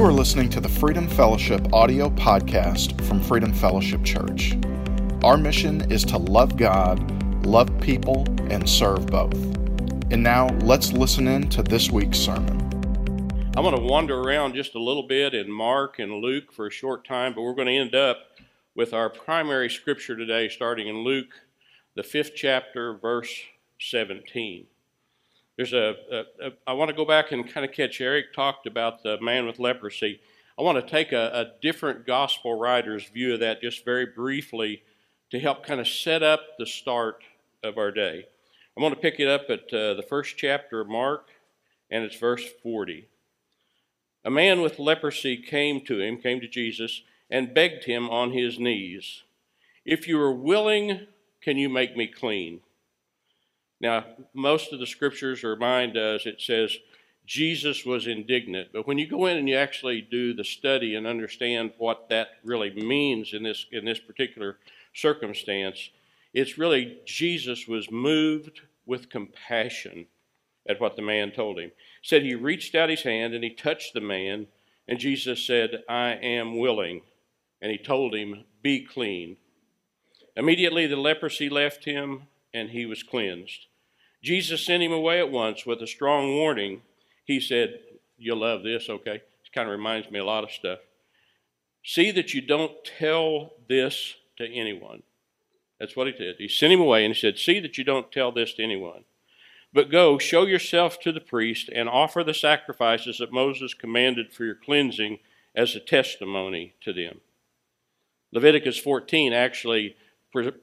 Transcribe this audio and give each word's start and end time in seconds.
You 0.00 0.06
are 0.06 0.12
listening 0.14 0.48
to 0.52 0.60
the 0.62 0.68
Freedom 0.70 1.06
Fellowship 1.06 1.74
audio 1.74 2.08
podcast 2.08 2.98
from 3.02 3.22
Freedom 3.22 3.52
Fellowship 3.52 4.02
Church. 4.02 4.56
Our 5.22 5.36
mission 5.36 5.92
is 5.92 6.06
to 6.06 6.16
love 6.16 6.56
God, 6.56 7.44
love 7.44 7.68
people, 7.82 8.24
and 8.48 8.66
serve 8.66 9.08
both. 9.08 9.34
And 10.10 10.22
now 10.22 10.48
let's 10.60 10.94
listen 10.94 11.28
in 11.28 11.50
to 11.50 11.62
this 11.62 11.90
week's 11.90 12.16
sermon. 12.16 12.58
I'm 13.54 13.62
going 13.62 13.76
to 13.76 13.82
wander 13.82 14.18
around 14.18 14.54
just 14.54 14.74
a 14.74 14.82
little 14.82 15.06
bit 15.06 15.34
in 15.34 15.52
Mark 15.52 15.98
and 15.98 16.22
Luke 16.22 16.50
for 16.50 16.66
a 16.66 16.72
short 16.72 17.06
time, 17.06 17.34
but 17.34 17.42
we're 17.42 17.52
going 17.52 17.68
to 17.68 17.76
end 17.76 17.94
up 17.94 18.20
with 18.74 18.94
our 18.94 19.10
primary 19.10 19.68
scripture 19.68 20.16
today, 20.16 20.48
starting 20.48 20.88
in 20.88 21.04
Luke, 21.04 21.42
the 21.94 22.02
fifth 22.02 22.32
chapter, 22.34 22.94
verse 22.94 23.42
17. 23.78 24.66
There's 25.60 25.74
a, 25.74 25.94
a, 26.10 26.46
a 26.46 26.52
I 26.66 26.72
want 26.72 26.88
to 26.88 26.96
go 26.96 27.04
back 27.04 27.32
and 27.32 27.46
kind 27.46 27.66
of 27.66 27.72
catch 27.72 28.00
Eric 28.00 28.32
talked 28.32 28.66
about 28.66 29.02
the 29.02 29.20
man 29.20 29.44
with 29.44 29.58
leprosy. 29.58 30.18
I 30.58 30.62
want 30.62 30.78
to 30.78 30.90
take 30.90 31.12
a, 31.12 31.30
a 31.34 31.60
different 31.60 32.06
gospel 32.06 32.58
writer's 32.58 33.04
view 33.04 33.34
of 33.34 33.40
that 33.40 33.60
just 33.60 33.84
very 33.84 34.06
briefly 34.06 34.82
to 35.30 35.38
help 35.38 35.62
kind 35.62 35.78
of 35.78 35.86
set 35.86 36.22
up 36.22 36.40
the 36.58 36.64
start 36.64 37.24
of 37.62 37.76
our 37.76 37.90
day. 37.90 38.24
I 38.74 38.80
want 38.80 38.94
to 38.94 39.00
pick 39.02 39.20
it 39.20 39.28
up 39.28 39.50
at 39.50 39.70
uh, 39.70 39.92
the 39.92 40.06
first 40.08 40.38
chapter 40.38 40.80
of 40.80 40.88
Mark, 40.88 41.28
and 41.90 42.04
it's 42.04 42.16
verse 42.16 42.46
40. 42.62 43.06
A 44.24 44.30
man 44.30 44.62
with 44.62 44.78
leprosy 44.78 45.36
came 45.36 45.82
to 45.82 46.00
him, 46.00 46.16
came 46.16 46.40
to 46.40 46.48
Jesus, 46.48 47.02
and 47.30 47.52
begged 47.52 47.84
him 47.84 48.08
on 48.08 48.32
his 48.32 48.58
knees, 48.58 49.24
If 49.84 50.08
you 50.08 50.18
are 50.22 50.32
willing, 50.32 51.06
can 51.42 51.58
you 51.58 51.68
make 51.68 51.98
me 51.98 52.06
clean? 52.06 52.62
Now, 53.80 54.04
most 54.34 54.72
of 54.72 54.78
the 54.78 54.86
scriptures 54.86 55.42
remind 55.42 55.96
us 55.96 56.26
it 56.26 56.40
says 56.40 56.76
Jesus 57.26 57.84
was 57.86 58.06
indignant, 58.06 58.70
but 58.72 58.86
when 58.86 58.98
you 58.98 59.06
go 59.06 59.26
in 59.26 59.36
and 59.36 59.48
you 59.48 59.56
actually 59.56 60.02
do 60.02 60.34
the 60.34 60.44
study 60.44 60.94
and 60.94 61.06
understand 61.06 61.72
what 61.78 62.08
that 62.08 62.28
really 62.44 62.70
means 62.70 63.32
in 63.32 63.42
this 63.42 63.66
in 63.72 63.84
this 63.84 64.00
particular 64.00 64.58
circumstance, 64.94 65.90
it's 66.34 66.58
really 66.58 66.98
Jesus 67.06 67.66
was 67.66 67.90
moved 67.90 68.62
with 68.84 69.10
compassion 69.10 70.06
at 70.68 70.80
what 70.80 70.96
the 70.96 71.02
man 71.02 71.30
told 71.30 71.58
him. 71.58 71.72
said 72.02 72.22
he 72.22 72.34
reached 72.34 72.74
out 72.74 72.90
his 72.90 73.02
hand 73.02 73.32
and 73.34 73.44
he 73.44 73.50
touched 73.50 73.94
the 73.94 74.00
man, 74.00 74.46
and 74.86 74.98
Jesus 74.98 75.42
said, 75.46 75.84
"I 75.88 76.14
am 76.14 76.58
willing." 76.58 77.02
And 77.62 77.70
he 77.70 77.78
told 77.78 78.14
him, 78.14 78.44
"Be 78.60 78.84
clean." 78.84 79.36
Immediately 80.36 80.86
the 80.86 80.96
leprosy 80.96 81.48
left 81.48 81.84
him 81.84 82.28
and 82.52 82.70
he 82.70 82.86
was 82.86 83.02
cleansed. 83.02 83.66
Jesus 84.22 84.64
sent 84.64 84.82
him 84.82 84.92
away 84.92 85.18
at 85.18 85.30
once 85.30 85.64
with 85.64 85.80
a 85.80 85.86
strong 85.86 86.34
warning. 86.34 86.82
He 87.24 87.40
said, 87.40 87.80
You'll 88.18 88.40
love 88.40 88.62
this, 88.62 88.88
okay? 88.90 89.14
It 89.14 89.52
kind 89.54 89.68
of 89.68 89.72
reminds 89.72 90.10
me 90.10 90.18
a 90.18 90.24
lot 90.24 90.44
of 90.44 90.50
stuff. 90.50 90.80
See 91.82 92.10
that 92.10 92.34
you 92.34 92.42
don't 92.42 92.84
tell 92.84 93.52
this 93.68 94.16
to 94.36 94.46
anyone. 94.46 95.02
That's 95.78 95.96
what 95.96 96.06
he 96.06 96.12
did. 96.12 96.36
He 96.38 96.48
sent 96.48 96.74
him 96.74 96.80
away 96.80 97.04
and 97.04 97.14
he 97.14 97.20
said, 97.20 97.38
See 97.38 97.60
that 97.60 97.78
you 97.78 97.84
don't 97.84 98.12
tell 98.12 98.30
this 98.30 98.52
to 98.54 98.62
anyone. 98.62 99.04
But 99.72 99.90
go, 99.90 100.18
show 100.18 100.44
yourself 100.44 100.98
to 101.00 101.12
the 101.12 101.20
priest, 101.20 101.70
and 101.72 101.88
offer 101.88 102.24
the 102.24 102.34
sacrifices 102.34 103.18
that 103.18 103.32
Moses 103.32 103.72
commanded 103.72 104.32
for 104.32 104.44
your 104.44 104.56
cleansing 104.56 105.20
as 105.54 105.74
a 105.74 105.80
testimony 105.80 106.74
to 106.82 106.92
them. 106.92 107.20
Leviticus 108.32 108.78
14 108.78 109.32
actually 109.32 109.96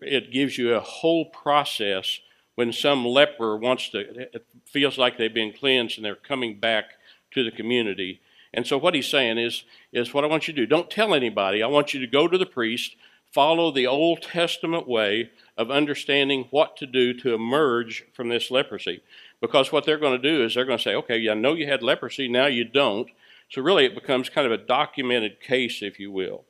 it 0.02 0.32
gives 0.32 0.58
you 0.58 0.74
a 0.74 0.80
whole 0.80 1.26
process 1.26 2.20
when 2.58 2.74
some 2.74 3.06
leper 3.06 3.56
wants 3.56 3.88
to 3.90 4.28
feels 4.66 4.98
like 4.98 5.16
they've 5.16 5.32
been 5.32 5.54
cleansed 5.54 5.96
and 5.96 6.04
they're 6.04 6.16
coming 6.16 6.60
back 6.60 6.86
to 7.30 7.44
the 7.44 7.52
community. 7.52 8.20
And 8.52 8.66
so 8.66 8.80
what 8.80 8.96
he's 8.96 9.08
saying 9.08 9.38
is 9.38 9.64
is 9.94 10.12
what 10.12 10.24
I 10.24 10.28
want 10.28 10.48
you 10.48 10.56
to 10.56 10.62
do. 10.62 10.66
Don't 10.66 10.90
tell 10.90 11.14
anybody. 11.14 11.62
I 11.62 11.68
want 11.68 11.94
you 11.94 12.00
to 12.00 12.08
go 12.08 12.28
to 12.28 12.36
the 12.36 12.48
priest, 12.48 12.96
follow 13.32 13.70
the 13.70 13.86
Old 13.86 14.24
Testament 14.24 14.88
way 14.88 15.30
of 15.56 15.70
understanding 15.70 16.48
what 16.50 16.76
to 16.78 16.88
do 16.88 17.14
to 17.20 17.36
emerge 17.36 18.06
from 18.12 18.30
this 18.30 18.50
leprosy. 18.50 19.02
Because 19.40 19.72
what 19.72 19.86
they're 19.86 20.00
going 20.00 20.20
to 20.20 20.30
do 20.30 20.44
is 20.44 20.56
they're 20.56 20.66
going 20.66 20.80
to 20.80 20.84
say, 20.84 20.96
okay, 20.96 21.30
I 21.30 21.36
know 21.36 21.54
you 21.54 21.68
had 21.68 21.84
leprosy, 21.84 22.28
now 22.28 22.48
you 22.48 22.64
don't. 22.64 23.08
So 23.52 23.62
really 23.62 23.86
it 23.86 23.94
becomes 23.94 24.30
kind 24.30 24.48
of 24.48 24.52
a 24.52 24.66
documented 24.66 25.42
case, 25.42 25.84
if 25.84 26.00
you 26.00 26.12
will. 26.12 26.44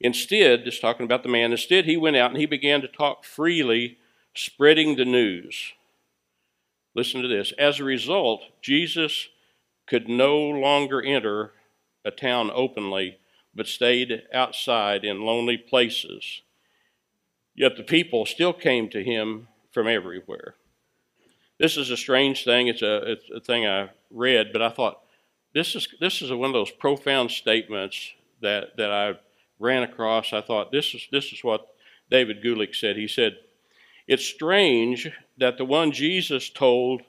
Instead, 0.00 0.66
just 0.66 0.82
talking 0.82 1.04
about 1.04 1.22
the 1.22 1.30
man, 1.30 1.50
instead 1.50 1.86
he 1.86 1.96
went 1.96 2.16
out 2.16 2.30
and 2.30 2.38
he 2.38 2.46
began 2.46 2.82
to 2.82 2.88
talk 2.88 3.24
freely 3.24 3.96
spreading 4.34 4.96
the 4.96 5.04
news. 5.04 5.72
Listen 6.94 7.22
to 7.22 7.28
this. 7.28 7.52
As 7.58 7.78
a 7.78 7.84
result, 7.84 8.42
Jesus 8.62 9.28
could 9.86 10.08
no 10.08 10.38
longer 10.38 11.02
enter 11.02 11.52
a 12.04 12.10
town 12.10 12.50
openly, 12.54 13.18
but 13.54 13.66
stayed 13.66 14.22
outside 14.32 15.04
in 15.04 15.24
lonely 15.24 15.56
places. 15.56 16.42
Yet 17.54 17.76
the 17.76 17.82
people 17.82 18.24
still 18.26 18.52
came 18.52 18.88
to 18.90 19.02
him 19.02 19.48
from 19.72 19.86
everywhere. 19.86 20.54
This 21.58 21.76
is 21.76 21.90
a 21.90 21.96
strange 21.96 22.44
thing. 22.44 22.68
It's 22.68 22.82
a, 22.82 23.12
it's 23.12 23.30
a 23.34 23.40
thing 23.40 23.66
I 23.66 23.90
read, 24.10 24.52
but 24.52 24.62
I 24.62 24.70
thought 24.70 25.00
this 25.52 25.74
is, 25.74 25.88
this 26.00 26.22
is 26.22 26.32
one 26.32 26.48
of 26.48 26.54
those 26.54 26.70
profound 26.70 27.30
statements 27.30 28.12
that, 28.40 28.76
that 28.76 28.90
I 28.90 29.18
ran 29.58 29.82
across. 29.82 30.32
I 30.32 30.40
thought 30.40 30.72
this 30.72 30.94
is, 30.94 31.06
this 31.12 31.32
is 31.32 31.44
what 31.44 31.66
David 32.10 32.42
Guzik 32.42 32.74
said. 32.74 32.96
He 32.96 33.08
said, 33.08 33.36
it's 34.10 34.24
strange 34.24 35.08
that 35.38 35.56
the 35.56 35.64
one 35.64 35.92
Jesus 35.92 36.50
told 36.50 37.02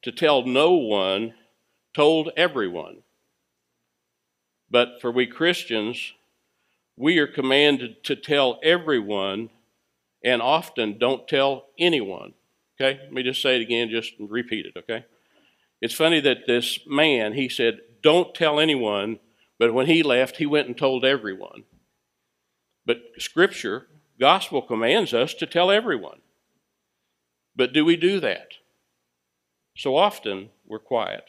to 0.00 0.10
tell 0.10 0.46
no 0.46 0.72
one 0.72 1.34
told 1.94 2.30
everyone. 2.34 3.02
But 4.70 5.02
for 5.02 5.12
we 5.12 5.26
Christians, 5.26 6.14
we 6.96 7.18
are 7.18 7.26
commanded 7.26 8.02
to 8.04 8.16
tell 8.16 8.58
everyone 8.62 9.50
and 10.24 10.40
often 10.40 10.96
don't 10.96 11.28
tell 11.28 11.66
anyone. 11.78 12.32
Okay? 12.80 13.00
Let 13.02 13.12
me 13.12 13.22
just 13.22 13.42
say 13.42 13.56
it 13.56 13.62
again, 13.62 13.90
just 13.90 14.14
repeat 14.18 14.64
it, 14.64 14.78
okay? 14.78 15.04
It's 15.82 15.92
funny 15.92 16.20
that 16.20 16.46
this 16.46 16.78
man, 16.86 17.34
he 17.34 17.50
said, 17.50 17.80
don't 18.02 18.34
tell 18.34 18.58
anyone, 18.58 19.18
but 19.58 19.74
when 19.74 19.88
he 19.88 20.02
left, 20.02 20.38
he 20.38 20.46
went 20.46 20.68
and 20.68 20.78
told 20.78 21.04
everyone. 21.04 21.64
But 22.86 23.02
Scripture, 23.18 23.88
gospel 24.18 24.62
commands 24.62 25.12
us 25.12 25.34
to 25.34 25.44
tell 25.44 25.70
everyone. 25.70 26.20
But 27.56 27.72
do 27.72 27.84
we 27.84 27.96
do 27.96 28.20
that? 28.20 28.48
So 29.76 29.96
often 29.96 30.50
we're 30.66 30.78
quiet. 30.78 31.24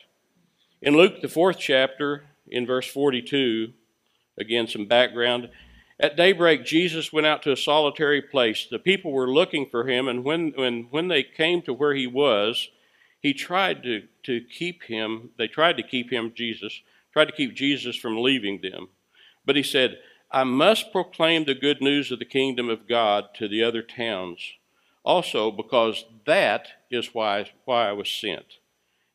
In 0.82 0.96
Luke, 0.96 1.22
the 1.22 1.30
fourth 1.30 1.58
chapter, 1.58 2.26
in 2.48 2.66
verse 2.66 2.88
42, 2.88 3.74
again, 4.38 4.68
some 4.68 4.86
background. 4.86 5.50
At 6.00 6.16
daybreak, 6.16 6.66
Jesus 6.66 7.12
went 7.12 7.26
out 7.26 7.42
to 7.44 7.52
a 7.52 7.58
solitary 7.58 8.22
place. 8.22 8.68
The 8.70 8.78
people 8.78 9.12
were 9.12 9.32
looking 9.32 9.68
for 9.70 9.88
him, 9.90 10.08
and 10.08 10.24
when, 10.24 10.54
when, 10.56 10.88
when 10.92 11.08
they 11.08 11.24
came 11.24 11.62
to 11.64 11.74
where 11.74 11.96
he 11.96 12.08
was, 12.08 12.70
he 13.20 13.34
tried 13.34 13.82
to, 13.84 14.04
to 14.24 14.42
keep 14.42 14.84
him, 14.84 15.32
they 15.38 15.48
tried 15.48 15.78
to 15.78 15.84
keep 15.84 16.12
him, 16.12 16.34
Jesus, 16.36 16.82
tried 17.12 17.26
to 17.26 17.36
keep 17.36 17.56
Jesus 17.56 17.96
from 17.96 18.22
leaving 18.22 18.62
them. 18.62 18.90
But 19.46 19.56
he 19.56 19.64
said, 19.64 19.98
I 20.30 20.44
must 20.44 20.92
proclaim 20.92 21.46
the 21.46 21.56
good 21.56 21.82
news 21.82 22.12
of 22.12 22.20
the 22.20 22.26
kingdom 22.26 22.70
of 22.70 22.88
God 22.88 23.30
to 23.36 23.48
the 23.48 23.64
other 23.64 23.82
towns 23.82 24.57
also, 25.08 25.52
because 25.52 26.04
that 26.26 26.68
is 26.92 27.14
why, 27.14 27.50
why 27.64 27.88
I 27.88 27.94
was 27.94 28.12
sent. 28.12 28.58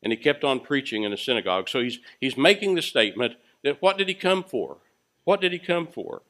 And 0.02 0.10
he 0.10 0.16
kept 0.16 0.42
on 0.42 0.58
preaching 0.58 1.02
in 1.02 1.10
the 1.10 1.18
synagogue. 1.18 1.68
So 1.68 1.82
he's, 1.82 1.98
he's 2.18 2.36
making 2.36 2.74
the 2.74 2.82
statement 2.82 3.34
that 3.62 3.82
what 3.82 3.98
did 3.98 4.08
he 4.08 4.14
come 4.14 4.42
for? 4.42 4.78
What 5.24 5.42
did 5.42 5.52
he 5.52 5.58
come 5.58 5.86
for? 5.86 6.22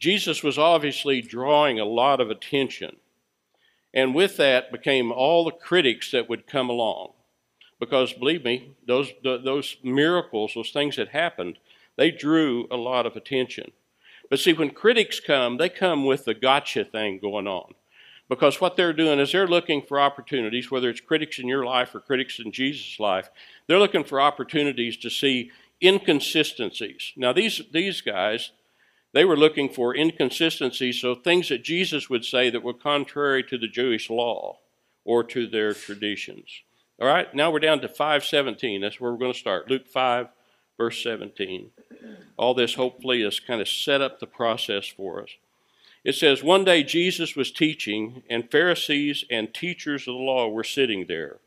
Jesus 0.00 0.42
was 0.42 0.56
obviously 0.56 1.20
drawing 1.20 1.78
a 1.78 1.84
lot 1.84 2.22
of 2.22 2.30
attention. 2.30 2.96
And 3.92 4.14
with 4.14 4.38
that 4.38 4.72
became 4.72 5.12
all 5.12 5.44
the 5.44 5.52
critics 5.52 6.10
that 6.12 6.28
would 6.30 6.46
come 6.46 6.70
along. 6.70 7.12
Because 7.78 8.14
believe 8.14 8.44
me, 8.44 8.72
those, 8.86 9.12
those 9.22 9.76
miracles, 9.82 10.52
those 10.54 10.70
things 10.70 10.96
that 10.96 11.08
happened, 11.08 11.58
they 11.96 12.10
drew 12.10 12.66
a 12.70 12.76
lot 12.76 13.04
of 13.04 13.14
attention. 13.14 13.72
But 14.30 14.38
see, 14.38 14.54
when 14.54 14.70
critics 14.70 15.20
come, 15.20 15.58
they 15.58 15.68
come 15.68 16.06
with 16.06 16.24
the 16.24 16.34
gotcha 16.34 16.84
thing 16.86 17.18
going 17.18 17.46
on. 17.46 17.74
Because 18.28 18.60
what 18.60 18.76
they're 18.76 18.92
doing 18.92 19.20
is 19.20 19.32
they're 19.32 19.46
looking 19.46 19.82
for 19.82 20.00
opportunities, 20.00 20.70
whether 20.70 20.90
it's 20.90 21.00
critics 21.00 21.38
in 21.38 21.46
your 21.46 21.64
life 21.64 21.94
or 21.94 22.00
critics 22.00 22.40
in 22.40 22.50
Jesus' 22.50 22.98
life, 22.98 23.30
they're 23.66 23.78
looking 23.78 24.04
for 24.04 24.20
opportunities 24.20 24.96
to 24.98 25.10
see 25.10 25.52
inconsistencies. 25.82 27.12
Now, 27.16 27.32
these, 27.32 27.62
these 27.72 28.00
guys, 28.00 28.50
they 29.12 29.24
were 29.24 29.36
looking 29.36 29.68
for 29.68 29.94
inconsistencies, 29.94 31.00
so 31.00 31.14
things 31.14 31.48
that 31.50 31.62
Jesus 31.62 32.10
would 32.10 32.24
say 32.24 32.50
that 32.50 32.64
were 32.64 32.74
contrary 32.74 33.44
to 33.44 33.58
the 33.58 33.68
Jewish 33.68 34.10
law 34.10 34.58
or 35.04 35.22
to 35.24 35.46
their 35.46 35.72
traditions. 35.72 36.62
All 37.00 37.06
right, 37.06 37.32
now 37.34 37.50
we're 37.50 37.60
down 37.60 37.80
to 37.82 37.88
517. 37.88 38.80
That's 38.80 39.00
where 39.00 39.12
we're 39.12 39.18
going 39.18 39.32
to 39.32 39.38
start. 39.38 39.70
Luke 39.70 39.86
5, 39.86 40.28
verse 40.76 41.02
17. 41.02 41.70
All 42.36 42.54
this 42.54 42.74
hopefully 42.74 43.22
has 43.22 43.38
kind 43.38 43.60
of 43.60 43.68
set 43.68 44.00
up 44.00 44.18
the 44.18 44.26
process 44.26 44.86
for 44.86 45.22
us. 45.22 45.30
It 46.06 46.14
says, 46.14 46.40
One 46.40 46.62
day 46.62 46.84
Jesus 46.84 47.34
was 47.34 47.50
teaching, 47.50 48.22
and 48.30 48.48
Pharisees 48.48 49.24
and 49.28 49.52
teachers 49.52 50.02
of 50.02 50.14
the 50.14 50.20
law 50.20 50.48
were 50.48 50.62
sitting 50.62 51.06
there. 51.08 51.38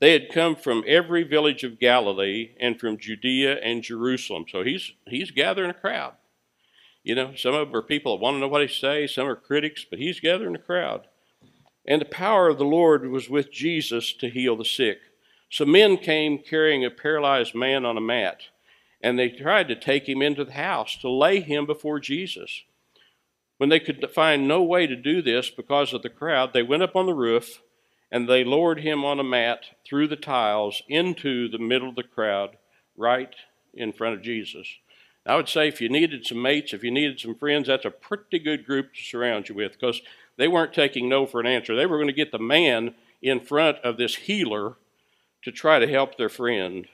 They 0.00 0.14
had 0.14 0.32
come 0.32 0.56
from 0.56 0.82
every 0.86 1.24
village 1.24 1.62
of 1.62 1.78
Galilee 1.78 2.52
and 2.58 2.80
from 2.80 2.96
Judea 2.96 3.60
and 3.62 3.82
Jerusalem. 3.82 4.46
So 4.50 4.62
he's, 4.62 4.92
he's 5.06 5.30
gathering 5.30 5.68
a 5.68 5.74
crowd. 5.74 6.14
You 7.04 7.14
know, 7.14 7.34
some 7.34 7.52
of 7.52 7.68
them 7.68 7.76
are 7.76 7.82
people 7.82 8.16
that 8.16 8.22
want 8.22 8.36
to 8.36 8.40
know 8.40 8.48
what 8.48 8.62
he 8.62 8.68
says, 8.68 9.12
some 9.12 9.26
are 9.26 9.36
critics, 9.36 9.84
but 9.84 9.98
he's 9.98 10.20
gathering 10.20 10.54
a 10.54 10.58
crowd. 10.58 11.02
And 11.86 12.00
the 12.00 12.06
power 12.06 12.48
of 12.48 12.56
the 12.56 12.64
Lord 12.64 13.06
was 13.10 13.28
with 13.28 13.52
Jesus 13.52 14.14
to 14.14 14.30
heal 14.30 14.56
the 14.56 14.64
sick. 14.64 15.00
So 15.50 15.66
men 15.66 15.98
came 15.98 16.38
carrying 16.38 16.82
a 16.82 16.90
paralyzed 16.90 17.54
man 17.54 17.84
on 17.84 17.98
a 17.98 18.00
mat, 18.00 18.40
and 19.02 19.18
they 19.18 19.28
tried 19.28 19.68
to 19.68 19.76
take 19.76 20.08
him 20.08 20.22
into 20.22 20.46
the 20.46 20.52
house 20.52 20.96
to 21.02 21.10
lay 21.10 21.40
him 21.40 21.66
before 21.66 22.00
Jesus. 22.00 22.62
When 23.58 23.68
they 23.68 23.80
could 23.80 24.04
find 24.10 24.48
no 24.48 24.62
way 24.62 24.86
to 24.86 24.96
do 24.96 25.22
this 25.22 25.50
because 25.50 25.92
of 25.92 26.02
the 26.02 26.08
crowd, 26.08 26.52
they 26.52 26.62
went 26.62 26.82
up 26.82 26.96
on 26.96 27.06
the 27.06 27.14
roof 27.14 27.60
and 28.10 28.28
they 28.28 28.44
lowered 28.44 28.80
him 28.80 29.04
on 29.04 29.18
a 29.18 29.24
mat 29.24 29.64
through 29.86 30.08
the 30.08 30.16
tiles 30.16 30.82
into 30.88 31.48
the 31.48 31.58
middle 31.58 31.88
of 31.88 31.94
the 31.94 32.02
crowd, 32.02 32.56
right 32.96 33.34
in 33.72 33.92
front 33.92 34.14
of 34.14 34.22
Jesus. 34.22 34.66
I 35.24 35.36
would 35.36 35.48
say 35.48 35.68
if 35.68 35.80
you 35.80 35.88
needed 35.88 36.26
some 36.26 36.42
mates, 36.42 36.74
if 36.74 36.82
you 36.82 36.90
needed 36.90 37.20
some 37.20 37.36
friends, 37.36 37.68
that's 37.68 37.84
a 37.84 37.90
pretty 37.90 38.38
good 38.38 38.66
group 38.66 38.92
to 38.94 39.02
surround 39.02 39.48
you 39.48 39.54
with 39.54 39.72
because 39.72 40.02
they 40.36 40.48
weren't 40.48 40.74
taking 40.74 41.08
no 41.08 41.26
for 41.26 41.40
an 41.40 41.46
answer. 41.46 41.76
They 41.76 41.86
were 41.86 41.98
going 41.98 42.08
to 42.08 42.12
get 42.12 42.32
the 42.32 42.38
man 42.38 42.94
in 43.22 43.40
front 43.40 43.78
of 43.78 43.96
this 43.96 44.16
healer 44.16 44.74
to 45.42 45.52
try 45.52 45.78
to 45.78 45.86
help 45.86 46.16
their 46.16 46.28
friend. 46.28 46.86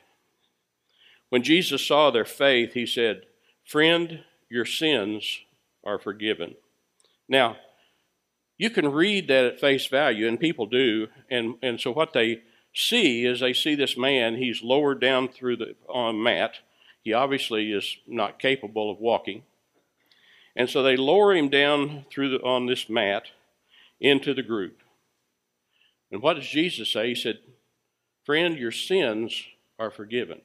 When 1.31 1.43
Jesus 1.43 1.87
saw 1.87 2.11
their 2.11 2.25
faith, 2.25 2.75
he 2.75 2.87
said, 2.87 3.23
Friend, 3.65 4.25
your 4.49 4.65
sins 4.65 5.41
are 5.89 5.99
forgiven. 5.99 6.55
Now, 7.29 7.57
you 8.59 8.71
can 8.71 8.93
read 8.93 9.29
that 9.29 9.45
at 9.45 9.61
face 9.61 9.87
value, 9.87 10.29
and 10.29 10.39
people 10.39 10.67
do, 10.67 11.09
and, 11.31 11.55
and 11.63 11.81
so 11.81 11.93
what 11.93 12.13
they 12.13 12.43
see 12.75 13.25
is 13.25 13.41
they 13.41 13.53
see 13.53 13.75
this 13.75 13.97
man, 13.97 14.37
he's 14.37 14.63
lowered 14.63 15.01
down 15.01 15.29
through 15.29 15.57
the 15.57 15.75
on 15.89 16.23
mat. 16.23 16.57
He 17.03 17.13
obviously 17.13 17.73
is 17.73 17.97
not 18.07 18.39
capable 18.39 18.91
of 18.91 18.99
walking. 18.99 19.45
And 20.55 20.69
so 20.69 20.83
they 20.83 20.97
lower 20.97 21.35
him 21.35 21.49
down 21.49 22.05
through 22.11 22.31
the, 22.31 22.45
on 22.45 22.67
this 22.67 22.89
mat 22.89 23.29
into 24.01 24.35
the 24.35 24.43
group. 24.43 24.79
And 26.11 26.21
what 26.21 26.35
does 26.35 26.49
Jesus 26.49 26.93
say? 26.93 27.09
He 27.09 27.15
said, 27.15 27.39
Friend, 28.25 28.59
your 28.59 28.73
sins 28.73 29.43
are 29.79 29.91
forgiven. 29.91 30.43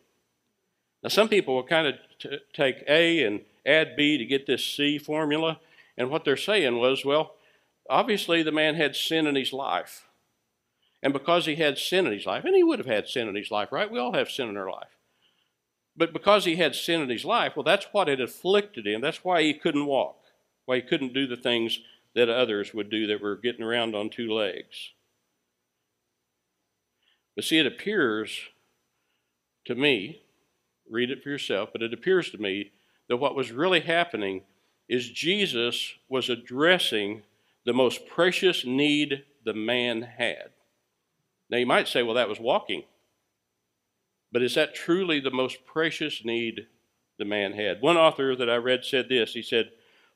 Now, 1.02 1.10
some 1.10 1.28
people 1.28 1.56
will 1.56 1.64
kind 1.64 1.88
of 1.88 1.96
t- 2.20 2.38
take 2.54 2.78
A 2.88 3.24
and 3.24 3.42
add 3.66 3.96
B 3.96 4.18
to 4.18 4.26
get 4.26 4.46
this 4.46 4.66
C 4.66 4.98
formula. 4.98 5.60
And 5.98 6.10
what 6.10 6.26
they're 6.26 6.38
saying 6.38 6.78
was, 6.80 7.06
well, 7.06 7.36
obviously 7.90 8.44
the 8.44 8.52
man 8.52 8.76
had 8.76 8.96
sin 8.96 9.28
in 9.28 9.36
his 9.36 9.54
life. 9.54 10.08
And 11.02 11.14
because 11.14 11.46
he 11.46 11.56
had 11.56 11.78
sin 11.78 12.08
in 12.08 12.14
his 12.14 12.26
life, 12.26 12.46
and 12.46 12.56
he 12.56 12.64
would 12.64 12.80
have 12.80 12.88
had 12.88 13.08
sin 13.08 13.28
in 13.28 13.36
his 13.36 13.52
life, 13.52 13.72
right? 13.72 13.92
We 13.92 14.00
all 14.00 14.14
have 14.14 14.30
sin 14.30 14.48
in 14.50 14.58
our 14.58 14.72
life. 14.72 14.98
But 15.96 16.14
because 16.14 16.46
he 16.46 16.56
had 16.56 16.76
sin 16.76 17.02
in 17.02 17.10
his 17.10 17.26
life, 17.26 17.54
well, 17.56 17.64
that's 17.64 17.88
what 17.92 18.10
it 18.10 18.22
afflicted 18.22 18.88
him. 18.88 19.02
That's 19.02 19.24
why 19.24 19.44
he 19.44 19.54
couldn't 19.54 19.86
walk, 19.86 20.18
why 20.66 20.78
he 20.78 20.82
couldn't 20.82 21.14
do 21.14 21.28
the 21.28 21.38
things 21.38 21.80
that 22.16 22.30
others 22.30 22.74
would 22.74 22.90
do 22.90 23.06
that 23.08 23.22
were 23.22 23.36
getting 23.36 23.64
around 23.64 23.96
on 23.96 24.10
two 24.10 24.32
legs. 24.32 24.92
But 27.36 27.46
see, 27.46 27.60
it 27.60 27.66
appears 27.66 28.40
to 29.66 29.76
me, 29.76 30.22
read 30.90 31.12
it 31.12 31.24
for 31.24 31.30
yourself, 31.30 31.70
but 31.72 31.82
it 31.82 31.94
appears 31.94 32.30
to 32.32 32.38
me 32.38 32.72
that 33.10 33.18
what 33.18 33.36
was 33.36 33.52
really 33.52 33.82
happening 33.82 34.42
is 34.88 35.10
Jesus 35.10 35.94
was 36.10 36.30
addressing 36.30 37.24
the 37.66 37.74
most 37.74 38.08
precious 38.08 38.66
need 38.66 39.24
the 39.46 39.54
man 39.54 40.02
had. 40.02 40.50
Now, 41.50 41.58
you 41.58 41.66
might 41.66 41.88
say, 41.88 42.04
well, 42.04 42.16
that 42.16 42.30
was 42.30 42.40
walking. 42.40 42.84
But 44.32 44.42
is 44.42 44.56
that 44.56 44.74
truly 44.74 45.20
the 45.20 45.32
most 45.32 45.66
precious 45.66 46.26
need 46.26 46.68
the 47.20 47.26
man 47.26 47.54
had? 47.54 47.82
One 47.82 47.98
author 47.98 48.36
that 48.36 48.50
I 48.50 48.56
read 48.56 48.84
said 48.84 49.08
this 49.08 49.34
He 49.34 49.44
said, 49.44 49.72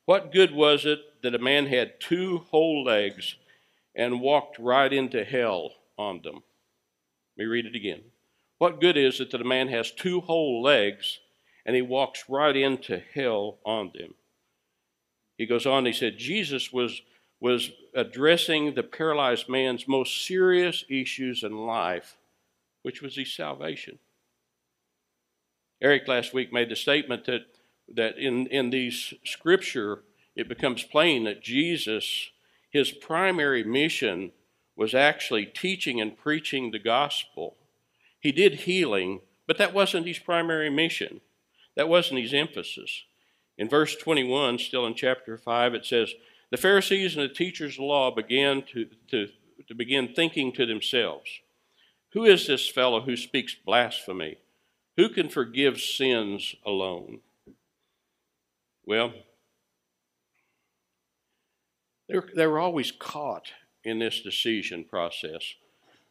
What 0.05 0.31
good 0.31 0.53
was 0.53 0.85
it 0.85 0.99
that 1.21 1.35
a 1.35 1.39
man 1.39 1.67
had 1.67 1.99
two 1.99 2.39
whole 2.49 2.83
legs 2.83 3.35
and 3.95 4.21
walked 4.21 4.57
right 4.57 4.91
into 4.91 5.23
hell 5.23 5.73
on 5.97 6.21
them? 6.23 6.41
Let 7.37 7.43
me 7.43 7.45
read 7.45 7.67
it 7.67 7.75
again. 7.75 8.01
What 8.57 8.81
good 8.81 8.97
is 8.97 9.19
it 9.19 9.29
that 9.31 9.41
a 9.41 9.45
man 9.45 9.67
has 9.67 9.91
two 9.91 10.21
whole 10.21 10.63
legs 10.63 11.19
and 11.67 11.75
he 11.75 11.81
walks 11.83 12.23
right 12.27 12.55
into 12.55 13.03
hell 13.13 13.59
on 13.63 13.91
them? 13.93 14.15
He 15.37 15.45
goes 15.45 15.67
on, 15.67 15.85
he 15.85 15.93
said, 15.93 16.17
Jesus 16.17 16.73
was, 16.73 17.01
was 17.39 17.69
addressing 17.93 18.73
the 18.73 18.81
paralyzed 18.81 19.47
man's 19.47 19.87
most 19.87 20.25
serious 20.25 20.83
issues 20.89 21.43
in 21.43 21.55
life, 21.67 22.17
which 22.81 23.03
was 23.03 23.15
his 23.15 23.31
salvation. 23.31 23.99
Eric 25.79 26.07
last 26.07 26.33
week 26.33 26.51
made 26.51 26.69
the 26.69 26.75
statement 26.75 27.25
that, 27.25 27.41
that 27.93 28.17
in, 28.17 28.47
in 28.47 28.71
these 28.71 29.13
scripture, 29.23 29.99
it 30.35 30.47
becomes 30.47 30.83
plain 30.83 31.25
that 31.25 31.43
Jesus, 31.43 32.31
his 32.71 32.91
primary 32.91 33.63
mission 33.63 34.31
was 34.75 34.95
actually 34.95 35.45
teaching 35.45 36.01
and 36.01 36.17
preaching 36.17 36.71
the 36.71 36.79
gospel. 36.79 37.57
He 38.19 38.31
did 38.31 38.61
healing, 38.61 39.21
but 39.45 39.57
that 39.59 39.73
wasn't 39.73 40.07
his 40.07 40.19
primary 40.19 40.69
mission. 40.69 41.21
That 41.77 41.87
wasn't 41.87 42.19
his 42.19 42.33
emphasis. 42.33 43.03
In 43.55 43.69
verse 43.69 43.95
21, 43.95 44.57
still 44.57 44.87
in 44.87 44.95
chapter 44.95 45.37
5, 45.37 45.75
it 45.75 45.85
says, 45.85 46.11
The 46.49 46.57
Pharisees 46.57 47.15
and 47.15 47.23
the 47.23 47.33
teachers 47.33 47.73
of 47.73 47.77
the 47.77 47.83
law 47.83 48.09
began 48.09 48.63
to, 48.73 48.87
to, 49.11 49.29
to 49.67 49.75
begin 49.75 50.13
thinking 50.13 50.51
to 50.53 50.65
themselves, 50.65 51.29
Who 52.13 52.25
is 52.25 52.47
this 52.47 52.67
fellow 52.67 53.01
who 53.01 53.15
speaks 53.15 53.55
blasphemy? 53.55 54.37
Who 54.97 55.09
can 55.09 55.29
forgive 55.29 55.79
sins 55.79 56.55
alone? 56.65 57.19
Well, 58.83 59.13
they 62.09 62.15
were, 62.15 62.29
they 62.35 62.47
were 62.47 62.59
always 62.59 62.91
caught 62.91 63.51
in 63.83 63.99
this 63.99 64.21
decision 64.21 64.83
process 64.83 65.43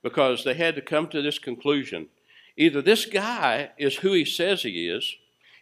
because 0.00 0.44
they 0.44 0.54
had 0.54 0.76
to 0.76 0.82
come 0.82 1.08
to 1.08 1.22
this 1.22 1.40
conclusion. 1.40 2.06
Either 2.56 2.80
this 2.80 3.04
guy 3.04 3.70
is 3.78 3.96
who 3.96 4.12
he 4.12 4.24
says 4.24 4.62
he 4.62 4.88
is, 4.88 5.16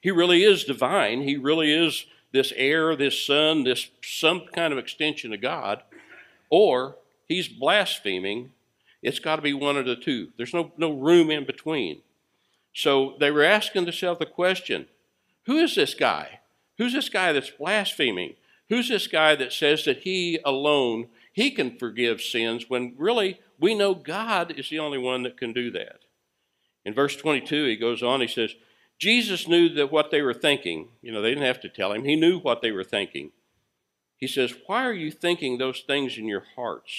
he 0.05 0.11
really 0.11 0.43
is 0.45 0.65
divine, 0.65 1.23
he 1.23 1.39
really 1.39 1.73
is 1.73 2.05
this 2.31 2.53
heir, 2.57 2.95
this 2.95 3.25
son, 3.27 3.65
this 3.65 3.89
some 4.03 4.43
kind 4.55 4.71
of 4.71 4.79
extension 4.79 5.33
of 5.33 5.41
God, 5.41 5.83
or 6.51 6.97
he's 7.27 7.49
blaspheming. 7.49 8.53
It's 9.03 9.19
got 9.19 9.37
to 9.37 9.43
be 9.43 9.55
one 9.55 9.79
of 9.79 9.87
the 9.87 9.97
two. 9.97 10.29
There's 10.37 10.53
no, 10.53 10.73
no 10.77 10.93
room 10.93 11.31
in 11.31 11.47
between. 11.47 12.03
So 12.75 13.17
they 13.19 13.31
were 13.31 13.45
asking 13.45 13.87
themselves 13.87 14.19
the 14.19 14.27
question 14.27 14.89
who 15.47 15.57
is 15.57 15.75
this 15.75 15.95
guy? 15.95 16.41
Who's 16.77 16.93
this 16.93 17.09
guy 17.09 17.33
that's 17.33 17.51
blaspheming? 17.51 18.35
Who's 18.69 18.91
this 18.91 19.07
guy 19.07 19.35
that 19.37 19.55
says 19.55 19.87
that 19.87 20.01
he 20.01 20.39
alone, 20.45 21.09
he 21.33 21.51
can 21.51 21.79
forgive 21.79 22.21
sins 22.21 22.67
when 22.69 22.95
really 22.99 23.41
we 23.59 23.75
know 23.75 23.95
God 23.95 24.53
is 24.55 24.69
the 24.69 24.81
only 24.81 24.99
one 24.99 25.23
that 25.23 25.39
can 25.39 25.55
do 25.55 25.71
that? 25.71 26.01
In 26.85 26.93
verse 26.93 27.17
22, 27.17 27.65
he 27.65 27.77
goes 27.77 28.03
on, 28.03 28.21
he 28.21 28.29
says, 28.29 28.55
Jesus 29.05 29.47
knew 29.47 29.69
that 29.69 29.93
what 29.93 30.11
they 30.11 30.23
were 30.23 30.33
thinking. 30.33 30.89
You 31.03 31.13
know, 31.13 31.21
they 31.21 31.29
didn't 31.29 31.45
have 31.45 31.61
to 31.61 31.69
tell 31.69 31.93
him. 31.93 32.05
He 32.05 32.17
knew 32.17 32.39
what 32.39 32.63
they 32.63 32.73
were 32.73 32.83
thinking. 32.83 33.33
He 34.17 34.27
says, 34.27 34.55
Why 34.67 34.83
are 34.87 34.95
you 34.95 35.11
thinking 35.11 35.59
those 35.59 35.85
things 35.87 36.17
in 36.17 36.27
your 36.27 36.45
hearts? 36.57 36.91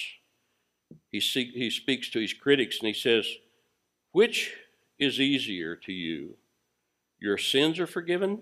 He, 1.12 1.19
see, 1.19 1.50
he 1.55 1.71
speaks 1.71 2.07
to 2.12 2.19
his 2.19 2.31
critics 2.31 2.77
and 2.77 2.85
he 2.85 2.93
says, 2.93 3.25
Which 4.12 4.53
is 5.00 5.19
easier 5.19 5.75
to 5.77 5.91
you? 5.91 6.35
Your 7.19 7.39
sins 7.39 7.79
are 7.79 7.88
forgiven? 7.88 8.41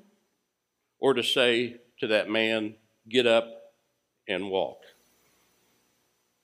Or 0.99 1.13
to 1.13 1.23
say 1.23 1.77
to 2.01 2.07
that 2.07 2.29
man, 2.29 2.75
get 3.07 3.25
up 3.25 3.47
and 4.27 4.49
walk? 4.49 4.79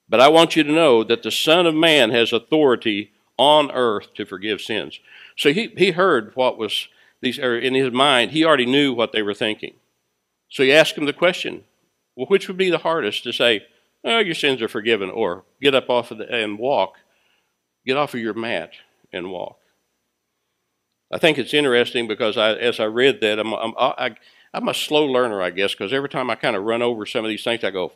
But 0.08 0.22
I 0.22 0.30
want 0.30 0.56
you 0.56 0.64
to 0.64 0.72
know 0.72 1.04
that 1.04 1.24
the 1.24 1.32
Son 1.32 1.66
of 1.66 1.76
Man 1.76 2.12
has 2.12 2.32
authority 2.32 3.12
on 3.38 3.72
earth 3.72 4.14
to 4.14 4.26
forgive 4.26 4.62
sins. 4.62 5.02
So 5.36 5.52
he, 5.52 5.74
he 5.76 5.92
heard 5.92 6.32
what 6.36 6.58
was 6.58 6.88
these 7.22 7.40
are 7.40 7.58
in 7.58 7.74
his 7.74 7.92
mind, 7.92 8.32
he 8.32 8.46
already 8.46 8.66
knew 8.66 8.94
what 8.94 9.12
they 9.12 9.22
were 9.22 9.34
thinking. 9.34 9.74
So 10.50 10.64
he 10.64 10.74
asked 10.74 10.98
him 10.98 11.06
the 11.06 11.14
question, 11.14 11.64
well, 12.16 12.28
which 12.28 12.48
would 12.48 12.58
be 12.58 12.70
the 12.70 12.80
hardest 12.80 13.24
to 13.24 13.34
say, 13.34 13.66
oh, 14.04 14.20
your 14.20 14.36
sins 14.36 14.62
are 14.62 14.68
forgiven, 14.68 15.10
or 15.10 15.44
get 15.62 15.76
up 15.76 15.90
off 15.90 16.12
of 16.12 16.18
the, 16.20 16.34
and 16.34 16.58
walk, 16.58 16.96
get 17.86 17.98
off 17.98 18.14
of 18.14 18.20
your 18.20 18.34
mat 18.34 18.72
and 19.12 19.32
walk. 19.32 19.60
I 21.12 21.18
think 21.18 21.38
it's 21.38 21.54
interesting 21.54 22.08
because 22.08 22.38
I, 22.38 22.54
as 22.54 22.80
I 22.80 22.86
read 22.86 23.20
that, 23.22 23.40
I'm, 23.40 23.54
I'm, 23.54 23.74
I, 23.78 24.16
I'm 24.54 24.68
a 24.68 24.74
slow 24.74 25.06
learner, 25.06 25.42
I 25.42 25.50
guess, 25.50 25.74
because 25.74 25.94
every 25.94 26.10
time 26.10 26.30
I 26.30 26.36
kind 26.36 26.56
of 26.56 26.64
run 26.64 26.82
over 26.82 27.06
some 27.06 27.26
of 27.26 27.30
these 27.30 27.44
things, 27.44 27.64
I 27.64 27.72
go, 27.72 27.94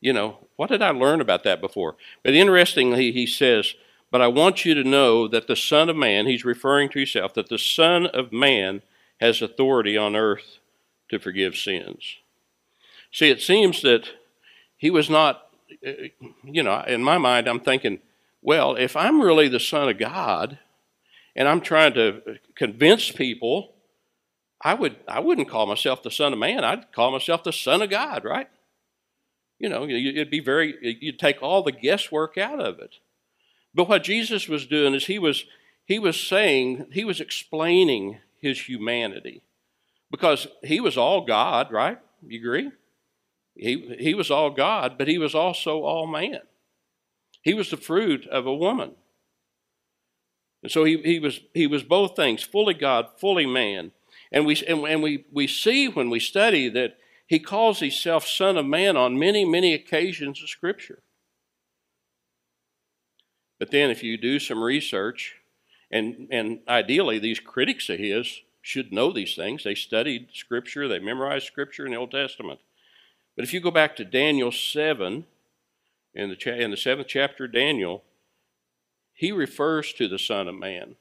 you 0.00 0.12
know, 0.12 0.38
what 0.56 0.68
did 0.68 0.82
I 0.82 0.90
learn 0.90 1.20
about 1.20 1.44
that 1.44 1.60
before? 1.60 1.96
But 2.22 2.34
interestingly, 2.34 3.12
he 3.12 3.26
says, 3.26 3.74
but 4.12 4.20
I 4.20 4.28
want 4.28 4.66
you 4.66 4.74
to 4.74 4.84
know 4.84 5.26
that 5.26 5.46
the 5.46 5.56
Son 5.56 5.88
of 5.88 5.96
Man, 5.96 6.26
he's 6.26 6.44
referring 6.44 6.90
to 6.90 6.98
himself, 6.98 7.32
that 7.32 7.48
the 7.48 7.58
Son 7.58 8.04
of 8.06 8.30
Man 8.30 8.82
has 9.20 9.40
authority 9.40 9.96
on 9.96 10.14
earth 10.14 10.58
to 11.08 11.18
forgive 11.18 11.56
sins. 11.56 12.18
See, 13.10 13.30
it 13.30 13.40
seems 13.40 13.80
that 13.80 14.10
he 14.76 14.90
was 14.90 15.08
not, 15.08 15.48
uh, 15.86 15.92
you 16.44 16.62
know, 16.62 16.82
in 16.86 17.02
my 17.02 17.16
mind, 17.16 17.48
I'm 17.48 17.60
thinking, 17.60 18.00
well, 18.42 18.76
if 18.76 18.96
I'm 18.96 19.22
really 19.22 19.48
the 19.48 19.58
Son 19.58 19.88
of 19.88 19.96
God 19.96 20.58
and 21.34 21.48
I'm 21.48 21.62
trying 21.62 21.94
to 21.94 22.08
uh, 22.16 22.34
convince 22.54 23.10
people, 23.10 23.72
I, 24.60 24.74
would, 24.74 24.96
I 25.08 25.20
wouldn't 25.20 25.48
call 25.48 25.66
myself 25.66 26.02
the 26.02 26.10
Son 26.10 26.34
of 26.34 26.38
Man. 26.38 26.64
I'd 26.64 26.92
call 26.92 27.12
myself 27.12 27.44
the 27.44 27.52
Son 27.52 27.80
of 27.80 27.88
God, 27.88 28.26
right? 28.26 28.48
You 29.58 29.70
know, 29.70 29.84
it'd 29.88 30.30
be 30.30 30.40
very, 30.40 30.98
you'd 31.00 31.18
take 31.18 31.42
all 31.42 31.62
the 31.62 31.72
guesswork 31.72 32.36
out 32.36 32.60
of 32.60 32.78
it. 32.78 32.96
But 33.74 33.88
what 33.88 34.04
Jesus 34.04 34.48
was 34.48 34.66
doing 34.66 34.94
is 34.94 35.06
he 35.06 35.18
was, 35.18 35.44
he 35.84 35.98
was 35.98 36.20
saying, 36.20 36.86
he 36.92 37.04
was 37.04 37.20
explaining 37.20 38.18
his 38.40 38.60
humanity 38.60 39.42
because 40.10 40.46
he 40.62 40.80
was 40.80 40.98
all 40.98 41.24
God, 41.24 41.72
right? 41.72 41.98
You 42.26 42.38
agree? 42.38 42.70
He, 43.54 43.96
he 43.98 44.14
was 44.14 44.30
all 44.30 44.50
God, 44.50 44.96
but 44.98 45.08
he 45.08 45.18
was 45.18 45.34
also 45.34 45.82
all 45.82 46.06
man. 46.06 46.40
He 47.42 47.54
was 47.54 47.70
the 47.70 47.76
fruit 47.76 48.26
of 48.26 48.46
a 48.46 48.54
woman. 48.54 48.92
And 50.62 50.70
so 50.70 50.84
he, 50.84 50.98
he, 51.02 51.18
was, 51.18 51.40
he 51.54 51.66
was 51.66 51.82
both 51.82 52.14
things, 52.14 52.42
fully 52.42 52.74
God, 52.74 53.08
fully 53.18 53.46
man. 53.46 53.92
And, 54.30 54.46
we, 54.46 54.62
and, 54.66 54.84
and 54.84 55.02
we, 55.02 55.24
we 55.32 55.46
see 55.46 55.88
when 55.88 56.08
we 56.08 56.20
study 56.20 56.68
that 56.70 56.96
he 57.26 57.38
calls 57.38 57.80
himself 57.80 58.26
Son 58.26 58.56
of 58.56 58.66
Man 58.66 58.96
on 58.96 59.18
many, 59.18 59.44
many 59.44 59.74
occasions 59.74 60.42
of 60.42 60.48
Scripture. 60.48 61.02
But 63.62 63.70
then 63.70 63.90
if 63.90 64.02
you 64.02 64.16
do 64.16 64.40
some 64.40 64.60
research, 64.60 65.36
and, 65.88 66.26
and 66.32 66.58
ideally 66.66 67.20
these 67.20 67.38
critics 67.38 67.88
of 67.88 68.00
his 68.00 68.40
should 68.60 68.92
know 68.92 69.12
these 69.12 69.36
things. 69.36 69.62
They 69.62 69.76
studied 69.76 70.30
Scripture, 70.34 70.88
they 70.88 70.98
memorized 70.98 71.46
Scripture 71.46 71.86
in 71.86 71.92
the 71.92 71.98
Old 71.98 72.10
Testament. 72.10 72.58
But 73.36 73.44
if 73.44 73.54
you 73.54 73.60
go 73.60 73.70
back 73.70 73.94
to 73.94 74.04
Daniel 74.04 74.50
7, 74.50 75.26
in 76.12 76.28
the, 76.28 76.34
cha- 76.34 76.50
in 76.50 76.72
the 76.72 76.76
seventh 76.76 77.06
chapter 77.06 77.44
of 77.44 77.52
Daniel, 77.52 78.02
he 79.14 79.30
refers 79.30 79.92
to 79.92 80.08
the 80.08 80.18
Son 80.18 80.48
of 80.48 80.56
Man. 80.56 80.96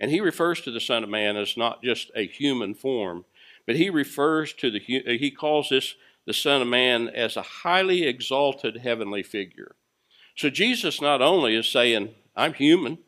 And 0.00 0.10
he 0.10 0.20
refers 0.20 0.60
to 0.62 0.72
the 0.72 0.80
Son 0.80 1.04
of 1.04 1.08
Man 1.08 1.36
as 1.36 1.56
not 1.56 1.84
just 1.84 2.10
a 2.16 2.26
human 2.26 2.74
form, 2.74 3.26
but 3.64 3.76
he 3.76 3.90
refers 3.90 4.52
to 4.54 4.72
the, 4.72 4.80
he 4.80 5.30
calls 5.30 5.68
this 5.68 5.94
the 6.24 6.34
Son 6.34 6.62
of 6.62 6.66
Man 6.66 7.08
as 7.08 7.36
a 7.36 7.42
highly 7.42 8.02
exalted 8.02 8.78
heavenly 8.78 9.22
figure. 9.22 9.76
So 10.36 10.50
Jesus 10.50 11.00
not 11.00 11.22
only 11.22 11.56
is 11.56 11.68
saying, 11.68 12.14
I'm 12.36 12.52
human, 12.52 12.98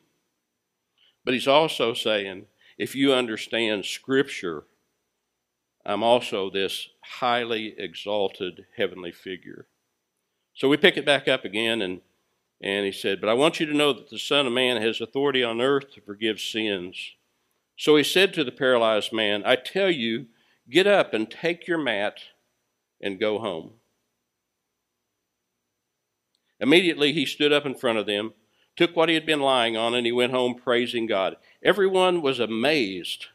but 1.25 1.35
he's 1.35 1.47
also 1.47 1.93
saying, 1.93 2.47
if 2.79 2.95
you 2.95 3.13
understand 3.13 3.85
Scripture, 3.85 4.65
I'm 5.85 6.03
also 6.03 6.49
this 6.49 6.89
highly 7.03 7.75
exalted 7.77 8.65
heavenly 8.77 9.13
figure. 9.13 9.67
So 10.55 10.69
we 10.69 10.79
pick 10.79 10.97
it 10.97 11.05
back 11.05 11.29
up 11.29 11.45
again, 11.45 11.83
and, 11.83 12.01
and 12.63 12.87
he 12.87 12.93
said, 12.93 13.21
But 13.21 13.29
I 13.31 13.35
want 13.35 13.61
you 13.61 13.67
to 13.67 13.77
know 13.77 13.93
that 13.93 14.09
the 14.09 14.19
Son 14.19 14.47
of 14.47 14.53
Man 14.53 14.81
has 14.81 15.01
authority 15.01 15.45
on 15.45 15.61
earth 15.61 15.93
to 15.95 16.01
forgive 16.01 16.41
sins. 16.41 17.13
So 17.77 17.95
he 17.97 18.05
said 18.05 18.33
to 18.35 18.45
the 18.45 18.51
paralyzed 18.51 19.13
man, 19.13 19.43
I 19.45 19.57
tell 19.57 19.91
you, 19.91 20.27
get 20.69 20.87
up 20.87 21.15
and 21.15 21.31
take 21.31 21.69
your 21.69 21.79
mat 21.79 22.19
and 23.01 23.21
go 23.21 23.39
home. 23.39 23.75
Immediately 26.61 27.13
he 27.13 27.27
stood 27.27 27.53
up 27.53 27.67
in 27.67 27.75
front 27.75 27.99
of 27.99 28.07
them 28.07 28.33
took 28.79 28.95
what 28.95 29.09
he 29.09 29.17
had 29.17 29.27
been 29.27 29.41
lying 29.41 29.77
on, 29.77 29.93
and 29.93 30.07
he 30.07 30.13
went 30.13 30.33
home 30.33 30.55
praising 30.55 31.07
God. 31.07 31.35
Everyone 31.65 32.23
was 32.23 32.39
amazed, 32.39 33.27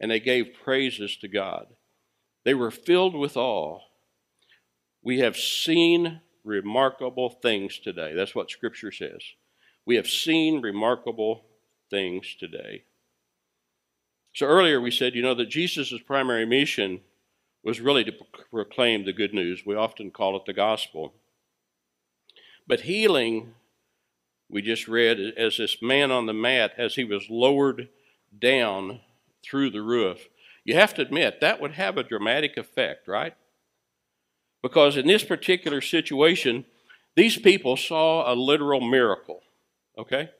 and 0.00 0.10
they 0.10 0.18
gave 0.18 0.54
praises 0.64 1.18
to 1.18 1.28
God. 1.28 1.66
They 2.44 2.54
were 2.54 2.70
filled 2.70 3.14
with 3.14 3.36
awe. 3.36 3.80
We 5.02 5.18
have 5.18 5.36
seen 5.36 6.22
remarkable 6.44 7.28
things 7.28 7.78
today. 7.78 8.14
That's 8.14 8.34
what 8.34 8.50
Scripture 8.50 8.90
says. 8.90 9.20
We 9.84 9.96
have 9.96 10.08
seen 10.08 10.62
remarkable 10.62 11.44
things 11.90 12.34
today. 12.40 12.84
So 14.34 14.46
earlier 14.46 14.80
we 14.80 14.90
said, 14.90 15.14
you 15.14 15.22
know, 15.22 15.34
that 15.34 15.50
Jesus' 15.50 15.92
primary 16.06 16.46
mission 16.46 17.00
was 17.62 17.80
really 17.80 18.04
to 18.04 18.12
proclaim 18.50 19.04
the 19.04 19.12
good 19.12 19.34
news. 19.34 19.64
We 19.66 19.74
often 19.74 20.10
call 20.10 20.36
it 20.36 20.46
the 20.46 20.54
gospel. 20.54 21.14
But 22.66 22.80
healing 22.80 23.54
we 24.48 24.62
just 24.62 24.86
read 24.88 25.18
as 25.36 25.56
this 25.56 25.82
man 25.82 26.10
on 26.10 26.26
the 26.26 26.32
mat, 26.32 26.72
as 26.78 26.94
he 26.94 27.04
was 27.04 27.28
lowered 27.28 27.88
down 28.38 29.00
through 29.42 29.70
the 29.70 29.82
roof. 29.82 30.28
You 30.64 30.74
have 30.74 30.94
to 30.94 31.02
admit, 31.02 31.40
that 31.40 31.60
would 31.60 31.72
have 31.72 31.96
a 31.96 32.02
dramatic 32.02 32.56
effect, 32.56 33.08
right? 33.08 33.34
Because 34.62 34.96
in 34.96 35.06
this 35.06 35.24
particular 35.24 35.80
situation, 35.80 36.64
these 37.14 37.38
people 37.38 37.76
saw 37.76 38.32
a 38.32 38.34
literal 38.34 38.80
miracle, 38.80 39.42
okay? 39.98 40.30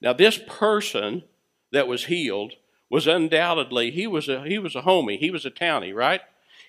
Now, 0.00 0.12
this 0.12 0.38
person 0.38 1.24
that 1.72 1.88
was 1.88 2.06
healed 2.06 2.54
was 2.90 3.06
undoubtedly, 3.06 3.90
he 3.90 4.06
was 4.06 4.28
a, 4.28 4.44
he 4.44 4.58
was 4.58 4.76
a 4.76 4.82
homie, 4.82 5.18
he 5.18 5.30
was 5.30 5.44
a 5.44 5.50
townie, 5.50 5.94
right? 5.94 6.20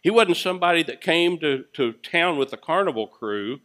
He 0.01 0.09
wasn't 0.09 0.37
somebody 0.37 0.83
that 0.83 1.01
came 1.01 1.37
to, 1.39 1.65
to 1.73 1.93
town 1.93 2.37
with 2.37 2.49
the 2.49 2.57
carnival 2.57 3.07
crew 3.07 3.59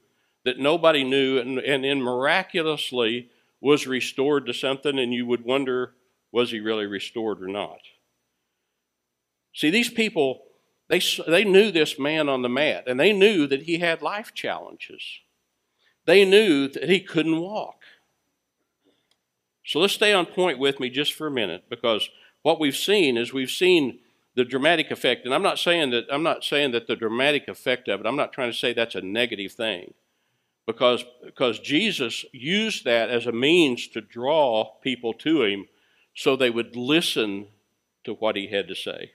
that 0.44 0.58
nobody 0.58 1.04
knew 1.04 1.38
and, 1.38 1.58
and 1.58 1.84
then 1.84 2.02
miraculously 2.02 3.28
was 3.60 3.86
restored 3.86 4.46
to 4.46 4.52
something, 4.52 4.98
and 4.98 5.14
you 5.14 5.24
would 5.24 5.44
wonder, 5.44 5.94
was 6.32 6.50
he 6.50 6.58
really 6.58 6.86
restored 6.86 7.40
or 7.40 7.46
not? 7.46 7.78
See, 9.54 9.70
these 9.70 9.88
people, 9.88 10.42
they, 10.88 11.00
they 11.28 11.44
knew 11.44 11.70
this 11.70 11.98
man 11.98 12.28
on 12.28 12.42
the 12.42 12.48
mat, 12.48 12.84
and 12.86 12.98
they 12.98 13.12
knew 13.12 13.46
that 13.46 13.62
he 13.62 13.78
had 13.78 14.02
life 14.02 14.34
challenges. 14.34 15.02
They 16.06 16.24
knew 16.24 16.66
that 16.68 16.88
he 16.88 17.00
couldn't 17.00 17.40
walk. 17.40 17.82
So 19.64 19.78
let's 19.78 19.92
stay 19.92 20.12
on 20.12 20.26
point 20.26 20.58
with 20.58 20.80
me 20.80 20.90
just 20.90 21.12
for 21.12 21.28
a 21.28 21.30
minute, 21.30 21.64
because 21.70 22.10
what 22.42 22.58
we've 22.58 22.76
seen 22.76 23.16
is 23.16 23.32
we've 23.32 23.50
seen 23.50 24.00
the 24.34 24.44
dramatic 24.44 24.90
effect, 24.90 25.24
and 25.24 25.32
I'm 25.32 25.42
not 25.42 25.58
saying 25.58 25.90
that 25.90 26.06
I'm 26.10 26.22
not 26.22 26.42
saying 26.42 26.72
that 26.72 26.86
the 26.86 26.96
dramatic 26.96 27.46
effect 27.46 27.86
of 27.88 28.00
it. 28.00 28.06
I'm 28.06 28.16
not 28.16 28.32
trying 28.32 28.50
to 28.50 28.56
say 28.56 28.72
that's 28.72 28.94
a 28.94 29.02
negative 29.02 29.52
thing 29.52 29.92
because, 30.66 31.04
because 31.24 31.58
Jesus 31.58 32.24
used 32.32 32.84
that 32.84 33.10
as 33.10 33.26
a 33.26 33.32
means 33.32 33.88
to 33.88 34.00
draw 34.00 34.76
people 34.82 35.12
to 35.14 35.42
him 35.42 35.66
so 36.14 36.36
they 36.36 36.50
would 36.50 36.76
listen 36.76 37.48
to 38.04 38.14
what 38.14 38.36
he 38.36 38.48
had 38.48 38.68
to 38.68 38.74
say. 38.74 39.12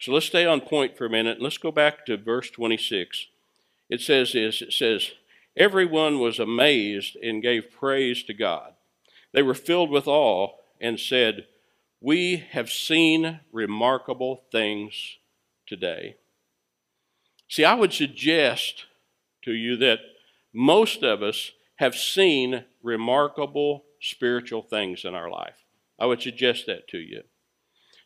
So 0.00 0.12
let's 0.12 0.26
stay 0.26 0.44
on 0.44 0.60
point 0.60 0.96
for 0.96 1.06
a 1.06 1.10
minute 1.10 1.40
let's 1.40 1.58
go 1.58 1.70
back 1.70 2.04
to 2.06 2.16
verse 2.16 2.50
26. 2.50 3.28
It 3.88 4.00
says 4.00 4.32
this 4.32 4.60
it 4.60 4.72
says, 4.72 5.12
Everyone 5.56 6.18
was 6.18 6.38
amazed 6.38 7.16
and 7.16 7.42
gave 7.42 7.70
praise 7.70 8.22
to 8.24 8.34
God. 8.34 8.72
They 9.32 9.42
were 9.42 9.54
filled 9.54 9.90
with 9.90 10.08
awe 10.08 10.54
and 10.80 10.98
said, 10.98 11.46
We 12.00 12.44
have 12.50 12.70
seen 12.70 13.40
remarkable 13.52 14.42
things 14.50 15.18
today. 15.66 16.16
See, 17.48 17.64
I 17.64 17.74
would 17.74 17.92
suggest 17.92 18.86
to 19.42 19.52
you 19.52 19.76
that 19.76 20.00
most 20.52 21.02
of 21.02 21.22
us 21.22 21.52
have 21.76 21.94
seen 21.94 22.64
remarkable 22.82 23.84
spiritual 24.00 24.62
things 24.62 25.04
in 25.04 25.14
our 25.14 25.30
life. 25.30 25.64
I 25.98 26.06
would 26.06 26.20
suggest 26.20 26.66
that 26.66 26.88
to 26.88 26.98
you. 26.98 27.22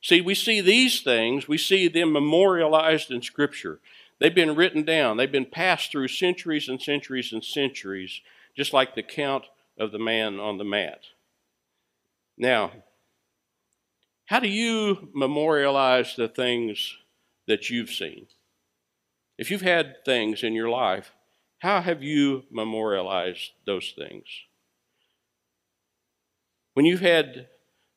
See, 0.02 0.20
we 0.20 0.34
see 0.34 0.60
these 0.60 1.00
things, 1.00 1.48
we 1.48 1.58
see 1.58 1.88
them 1.88 2.12
memorialized 2.12 3.10
in 3.10 3.22
Scripture. 3.22 3.80
They've 4.20 4.34
been 4.34 4.54
written 4.54 4.84
down, 4.84 5.16
they've 5.16 5.30
been 5.30 5.46
passed 5.46 5.90
through 5.90 6.08
centuries 6.08 6.68
and 6.68 6.80
centuries 6.80 7.32
and 7.32 7.44
centuries, 7.44 8.20
just 8.56 8.72
like 8.72 8.94
the 8.94 9.02
count 9.02 9.44
of 9.78 9.92
the 9.92 9.98
man 9.98 10.38
on 10.38 10.58
the 10.58 10.64
mat. 10.64 11.00
Now, 12.38 12.72
how 14.26 14.40
do 14.40 14.48
you 14.48 15.08
memorialize 15.14 16.14
the 16.16 16.28
things 16.28 16.96
that 17.46 17.70
you've 17.70 17.90
seen? 17.90 18.26
If 19.38 19.50
you've 19.50 19.62
had 19.62 20.04
things 20.04 20.42
in 20.42 20.52
your 20.52 20.68
life 20.68 21.12
how 21.58 21.80
have 21.80 22.02
you 22.02 22.44
memorialized 22.50 23.52
those 23.64 23.94
things? 23.96 24.24
When 26.74 26.84
you've 26.84 27.00
had 27.00 27.48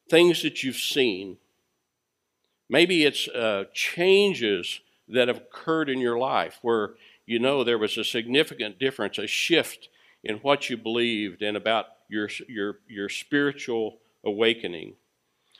things 0.10 0.42
that 0.44 0.64
you've 0.64 0.78
seen, 0.78 1.38
maybe 2.70 3.04
it's 3.04 3.28
uh, 3.28 3.66
changes 3.74 4.80
that 5.10 5.28
have 5.28 5.38
occurred 5.38 5.90
in 5.90 6.00
your 6.00 6.18
life 6.18 6.60
where 6.62 6.92
you 7.26 7.40
know 7.40 7.64
there 7.64 7.78
was 7.78 7.98
a 7.98 8.04
significant 8.04 8.80
difference, 8.80 9.18
a 9.18 9.28
shift 9.28 9.90
in 10.24 10.38
what 10.38 10.70
you 10.70 10.78
believed 10.78 11.42
and 11.42 11.58
about 11.58 11.88
your, 12.08 12.30
your, 12.48 12.80
your 12.88 13.10
spiritual 13.10 14.00
awakening. 14.24 14.94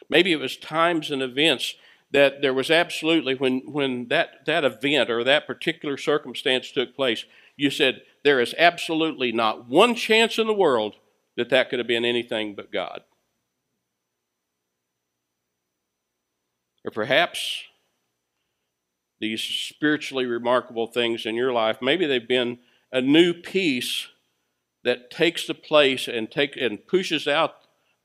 Maybe 0.10 0.32
it 0.32 0.40
was 0.40 0.58
times 0.58 1.12
and 1.12 1.22
events 1.22 1.76
that 2.12 2.42
there 2.42 2.54
was 2.54 2.72
absolutely, 2.72 3.36
when, 3.36 3.62
when 3.72 4.08
that, 4.08 4.46
that 4.46 4.66
event 4.66 5.10
or 5.10 5.24
that 5.24 5.46
particular 5.46 5.96
circumstance 5.98 6.72
took 6.72 6.96
place, 6.96 7.26
you 7.60 7.70
said, 7.70 8.04
there 8.24 8.40
is 8.40 8.56
absolutely 8.58 9.34
not 9.34 9.68
one 9.68 9.94
chance 9.94 10.40
in 10.40 10.48
the 10.48 10.54
world 10.54 10.96
that 11.36 11.50
that 11.50 11.70
could 11.70 11.78
have 11.78 11.88
been 11.88 12.06
anything 12.06 12.56
but 12.56 12.72
God. 12.72 13.02
Or 16.86 16.92
perhaps 16.92 17.64
these 19.20 19.44
spiritually 19.44 20.26
remarkable 20.26 20.88
things 20.88 21.26
in 21.26 21.36
your 21.36 21.52
life, 21.52 21.80
maybe 21.82 22.06
they've 22.06 22.26
been 22.26 22.60
a 22.94 23.02
new 23.02 23.34
piece 23.34 24.08
that 24.86 25.12
takes 25.12 25.46
the 25.46 25.54
place 25.54 26.08
and 26.08 26.32
take 26.32 26.56
and 26.56 26.88
pushes 26.88 27.28
out 27.28 27.56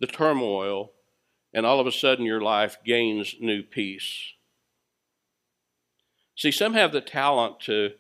the 0.00 0.08
turmoil 0.08 0.90
and 1.52 1.64
all 1.64 1.78
of 1.78 1.86
a 1.86 1.92
sudden 1.92 2.24
your 2.24 2.40
life 2.40 2.78
gains 2.84 3.36
new 3.38 3.62
peace. 3.62 4.32
See, 6.34 6.50
some 6.50 6.74
have 6.74 6.90
the 6.90 7.00
talent 7.00 7.60
to, 7.60 7.92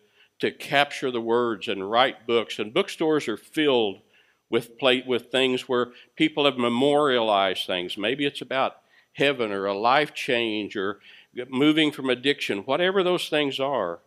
to 0.44 0.50
capture 0.50 1.10
the 1.10 1.22
words 1.22 1.68
and 1.68 1.90
write 1.90 2.26
books, 2.26 2.58
and 2.58 2.74
bookstores 2.74 3.28
are 3.28 3.36
filled 3.38 4.02
with 4.50 4.78
plate 4.78 5.06
with 5.06 5.32
things 5.32 5.70
where 5.70 5.92
people 6.16 6.44
have 6.44 6.58
memorialized 6.58 7.66
things. 7.66 7.96
Maybe 7.96 8.26
it's 8.26 8.42
about 8.42 8.76
heaven 9.14 9.52
or 9.52 9.64
a 9.64 9.72
life 9.72 10.12
change 10.12 10.76
or 10.76 11.00
moving 11.48 11.90
from 11.90 12.10
addiction, 12.10 12.58
whatever 12.58 13.02
those 13.02 13.30
things 13.30 13.58
are. 13.58 14.00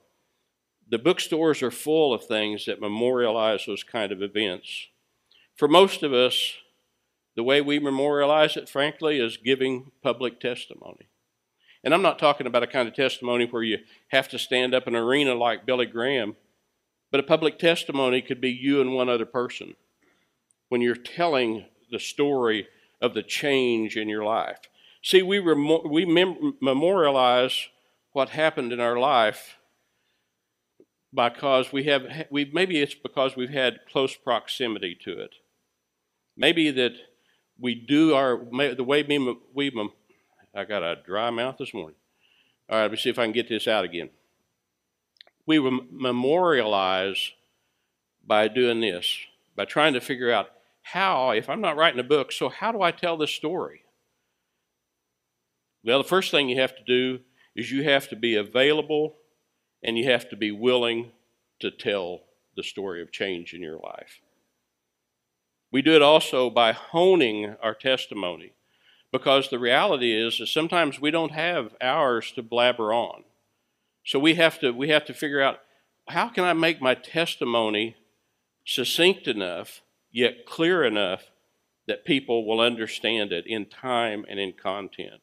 The 0.87 0.99
bookstores 0.99 1.63
are 1.63 1.71
full 1.71 2.13
of 2.13 2.25
things 2.25 2.65
that 2.65 2.79
memorialize 2.79 3.65
those 3.65 3.83
kind 3.83 4.11
of 4.11 4.21
events. 4.21 4.89
For 5.55 5.67
most 5.67 6.03
of 6.03 6.13
us, 6.13 6.53
the 7.35 7.41
way 7.41 7.61
we 7.61 7.79
memorialize 7.79 8.55
it, 8.55 8.69
frankly, 8.69 9.19
is 9.19 9.37
giving 9.37 9.91
public 10.03 10.39
testimony. 10.39 11.07
And 11.87 11.93
I'm 11.93 12.01
not 12.01 12.19
talking 12.19 12.47
about 12.47 12.63
a 12.63 12.67
kind 12.67 12.85
of 12.85 12.95
testimony 12.95 13.45
where 13.45 13.63
you 13.63 13.77
have 14.09 14.27
to 14.27 14.37
stand 14.37 14.75
up 14.75 14.89
in 14.89 14.95
an 14.95 15.01
arena 15.01 15.33
like 15.35 15.65
Billy 15.65 15.85
Graham, 15.85 16.35
but 17.11 17.21
a 17.21 17.23
public 17.23 17.57
testimony 17.57 18.21
could 18.21 18.41
be 18.41 18.51
you 18.51 18.81
and 18.81 18.93
one 18.93 19.07
other 19.07 19.25
person 19.25 19.73
when 20.67 20.81
you're 20.81 20.97
telling 20.97 21.63
the 21.89 21.97
story 21.97 22.67
of 23.01 23.13
the 23.13 23.23
change 23.23 23.95
in 23.95 24.09
your 24.09 24.25
life. 24.25 24.59
See, 25.01 25.21
we, 25.21 25.39
rem- 25.39 25.89
we 25.89 26.03
mem- 26.03 26.57
memorialize 26.59 27.69
what 28.11 28.31
happened 28.31 28.73
in 28.73 28.81
our 28.81 28.99
life 28.99 29.55
because 31.13 31.71
we 31.71 31.85
have, 31.85 32.03
we, 32.29 32.51
maybe 32.51 32.81
it's 32.81 32.95
because 32.95 33.37
we've 33.37 33.49
had 33.49 33.79
close 33.89 34.13
proximity 34.13 34.93
to 35.05 35.21
it. 35.21 35.35
Maybe 36.35 36.69
that 36.69 36.95
we 37.57 37.75
do 37.75 38.13
our, 38.13 38.41
the 38.75 38.83
way 38.83 39.03
we, 39.03 39.37
we 39.53 39.69
I 40.57 40.65
got 40.65 40.81
a 40.81 40.95
dry 41.05 41.29
mouth 41.29 41.57
this 41.59 41.71
morning. 41.71 41.95
All 42.67 42.77
right, 42.77 42.83
let 42.85 42.91
me 42.91 42.97
see 42.97 43.11
if 43.11 43.19
I 43.19 43.25
can 43.25 43.31
get 43.31 43.47
this 43.47 43.67
out 43.67 43.85
again. 43.85 44.09
We 45.45 45.59
memorialize 45.59 47.31
by 48.25 48.47
doing 48.47 48.81
this, 48.81 49.19
by 49.55 49.65
trying 49.65 49.93
to 49.93 50.01
figure 50.01 50.31
out 50.31 50.47
how, 50.81 51.29
if 51.29 51.47
I'm 51.47 51.61
not 51.61 51.77
writing 51.77 51.99
a 51.99 52.03
book, 52.03 52.31
so 52.31 52.49
how 52.49 52.71
do 52.71 52.81
I 52.81 52.89
tell 52.89 53.17
this 53.17 53.29
story? 53.29 53.83
Well, 55.85 55.99
the 55.99 56.09
first 56.09 56.31
thing 56.31 56.49
you 56.49 56.59
have 56.59 56.75
to 56.75 56.83
do 56.83 57.19
is 57.55 57.71
you 57.71 57.83
have 57.83 58.09
to 58.09 58.15
be 58.15 58.35
available 58.35 59.13
and 59.83 59.95
you 59.95 60.05
have 60.09 60.27
to 60.29 60.35
be 60.35 60.51
willing 60.51 61.11
to 61.59 61.69
tell 61.69 62.21
the 62.55 62.63
story 62.63 63.03
of 63.03 63.11
change 63.11 63.53
in 63.53 63.61
your 63.61 63.77
life. 63.77 64.21
We 65.71 65.83
do 65.83 65.95
it 65.95 66.01
also 66.01 66.49
by 66.49 66.71
honing 66.71 67.55
our 67.61 67.75
testimony 67.75 68.53
because 69.11 69.49
the 69.49 69.59
reality 69.59 70.13
is 70.13 70.37
that 70.37 70.47
sometimes 70.47 70.99
we 70.99 71.11
don't 71.11 71.31
have 71.31 71.75
hours 71.81 72.31
to 72.33 72.43
blabber 72.43 72.93
on. 72.93 73.23
So 74.05 74.19
we 74.19 74.35
have 74.35 74.59
to 74.59 74.71
we 74.71 74.89
have 74.89 75.05
to 75.05 75.13
figure 75.13 75.41
out 75.41 75.59
how 76.07 76.29
can 76.29 76.43
I 76.43 76.53
make 76.53 76.81
my 76.81 76.95
testimony 76.95 77.95
succinct 78.65 79.27
enough 79.27 79.81
yet 80.11 80.45
clear 80.45 80.83
enough 80.83 81.31
that 81.87 82.05
people 82.05 82.45
will 82.45 82.59
understand 82.59 83.31
it 83.31 83.45
in 83.47 83.65
time 83.65 84.25
and 84.29 84.39
in 84.39 84.53
content. 84.53 85.21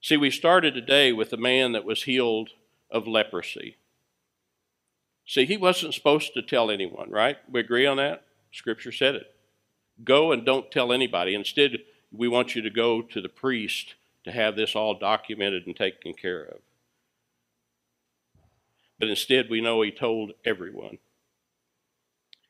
See, 0.00 0.16
we 0.16 0.30
started 0.30 0.74
today 0.74 1.12
with 1.12 1.32
a 1.32 1.38
man 1.38 1.72
that 1.72 1.84
was 1.84 2.04
healed 2.04 2.50
of 2.90 3.06
leprosy. 3.06 3.76
See, 5.26 5.44
he 5.44 5.56
wasn't 5.56 5.94
supposed 5.94 6.32
to 6.34 6.42
tell 6.42 6.70
anyone, 6.70 7.10
right? 7.10 7.36
We 7.50 7.60
agree 7.60 7.86
on 7.86 7.96
that? 7.96 8.24
Scripture 8.52 8.92
said 8.92 9.14
it. 9.14 9.26
Go 10.04 10.32
and 10.32 10.46
don't 10.46 10.70
tell 10.70 10.92
anybody. 10.92 11.34
Instead, 11.34 11.78
we 12.12 12.28
want 12.28 12.54
you 12.54 12.62
to 12.62 12.70
go 12.70 13.02
to 13.02 13.20
the 13.20 13.28
priest 13.28 13.94
to 14.24 14.32
have 14.32 14.56
this 14.56 14.74
all 14.74 14.98
documented 14.98 15.66
and 15.66 15.76
taken 15.76 16.14
care 16.14 16.42
of. 16.42 16.58
But 18.98 19.08
instead, 19.08 19.48
we 19.48 19.60
know 19.60 19.82
he 19.82 19.90
told 19.90 20.32
everyone. 20.44 20.98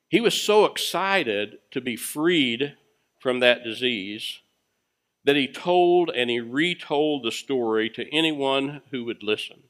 He 0.09 0.21
was 0.21 0.41
so 0.41 0.65
excited 0.65 1.59
to 1.71 1.81
be 1.81 1.97
freed 1.97 2.77
from 3.19 3.41
that 3.41 3.65
disease 3.65 4.41
that 5.25 5.37
he 5.37 5.47
told 5.47 6.11
and 6.11 6.31
he 6.31 6.41
retold 6.41 7.23
the 7.23 7.33
story 7.33 7.91
to 7.91 8.15
anyone 8.15 8.81
who 8.91 9.05
would 9.05 9.23
listen. 9.23 9.65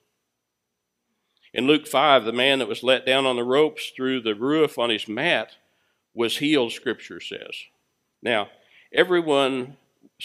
In 1.52 1.66
Luke 1.66 1.86
5, 1.86 2.24
the 2.24 2.32
man 2.32 2.60
that 2.60 2.68
was 2.68 2.82
let 2.82 3.06
down 3.06 3.26
on 3.26 3.36
the 3.36 3.42
ropes 3.42 3.90
through 3.90 4.20
the 4.20 4.34
roof 4.34 4.78
on 4.78 4.90
his 4.90 5.08
mat 5.08 5.56
was 6.14 6.38
healed, 6.38 6.72
Scripture 6.72 7.20
says. 7.20 7.54
Now, 8.22 8.50
everyone, 8.92 9.76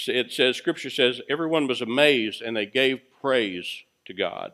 it 0.07 0.31
says, 0.31 0.57
Scripture 0.57 0.89
says, 0.89 1.21
everyone 1.29 1.67
was 1.67 1.81
amazed 1.81 2.41
and 2.41 2.55
they 2.55 2.65
gave 2.65 3.01
praise 3.21 3.83
to 4.05 4.13
God. 4.13 4.53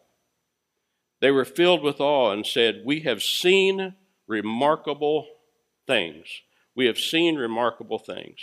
They 1.22 1.32
were 1.32 1.46
filled 1.46 1.84
with 1.84 2.00
awe 2.00 2.32
and 2.32 2.46
said, 2.46 2.84
We 2.86 3.02
have 3.02 3.22
seen 3.22 3.96
remarkable 4.28 5.28
things. 5.86 6.42
We 6.76 6.86
have 6.86 6.98
seen 6.98 7.36
remarkable 7.36 8.00
things. 8.00 8.40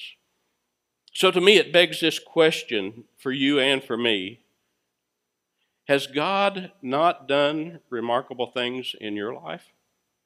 So 1.13 1.31
to 1.31 1.41
me, 1.41 1.57
it 1.57 1.73
begs 1.73 2.01
this 2.01 2.19
question 2.19 3.05
for 3.17 3.33
you 3.33 3.59
and 3.59 3.83
for 3.83 3.97
me 3.97 4.41
Has 5.89 6.07
God 6.07 6.73
not 6.83 7.27
done 7.27 7.81
remarkable 7.89 8.51
things 8.51 8.95
in 9.01 9.17
your 9.17 9.33
life? 9.33 9.73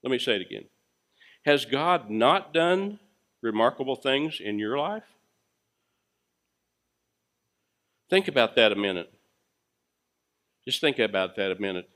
Let 0.03 0.11
me 0.11 0.19
say 0.19 0.37
it 0.37 0.43
again. 0.43 0.65
Has 1.45 1.65
God 1.65 2.11
not 2.11 2.53
done 2.53 2.99
remarkable 3.43 3.97
things 3.97 4.41
in 4.41 4.59
your 4.59 4.77
life? 4.77 5.05
Think 8.11 8.27
about 8.27 8.57
that 8.57 8.73
a 8.73 8.77
minute. 8.77 9.13
Just 10.65 10.81
think 10.81 10.99
about 10.99 11.37
that 11.37 11.53
a 11.53 11.61
minute. 11.61 11.89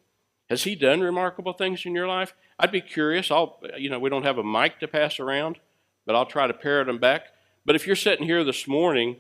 Has 0.49 0.63
he 0.63 0.75
done 0.75 1.01
remarkable 1.01 1.53
things 1.53 1.85
in 1.85 1.95
your 1.95 2.07
life? 2.07 2.35
I'd 2.59 2.71
be 2.71 2.81
curious. 2.81 3.31
I'll, 3.31 3.59
you 3.77 3.91
know, 3.91 3.99
we 3.99 4.11
don't 4.11 4.25
have 4.25 4.39
a 4.39 4.45
mic 4.45 4.79
to 4.81 4.89
pass 4.89 5.19
around, 5.19 5.59
but 6.07 6.15
I'll 6.15 6.27
try 6.27 6.47
to 6.47 6.55
parrot 6.55 6.87
them 6.87 6.99
back. 6.99 7.29
But 7.67 7.75
if 7.75 7.87
you're 7.87 7.97
sitting 7.97 8.27
here 8.27 8.45
this 8.45 8.69
morning 8.69 9.17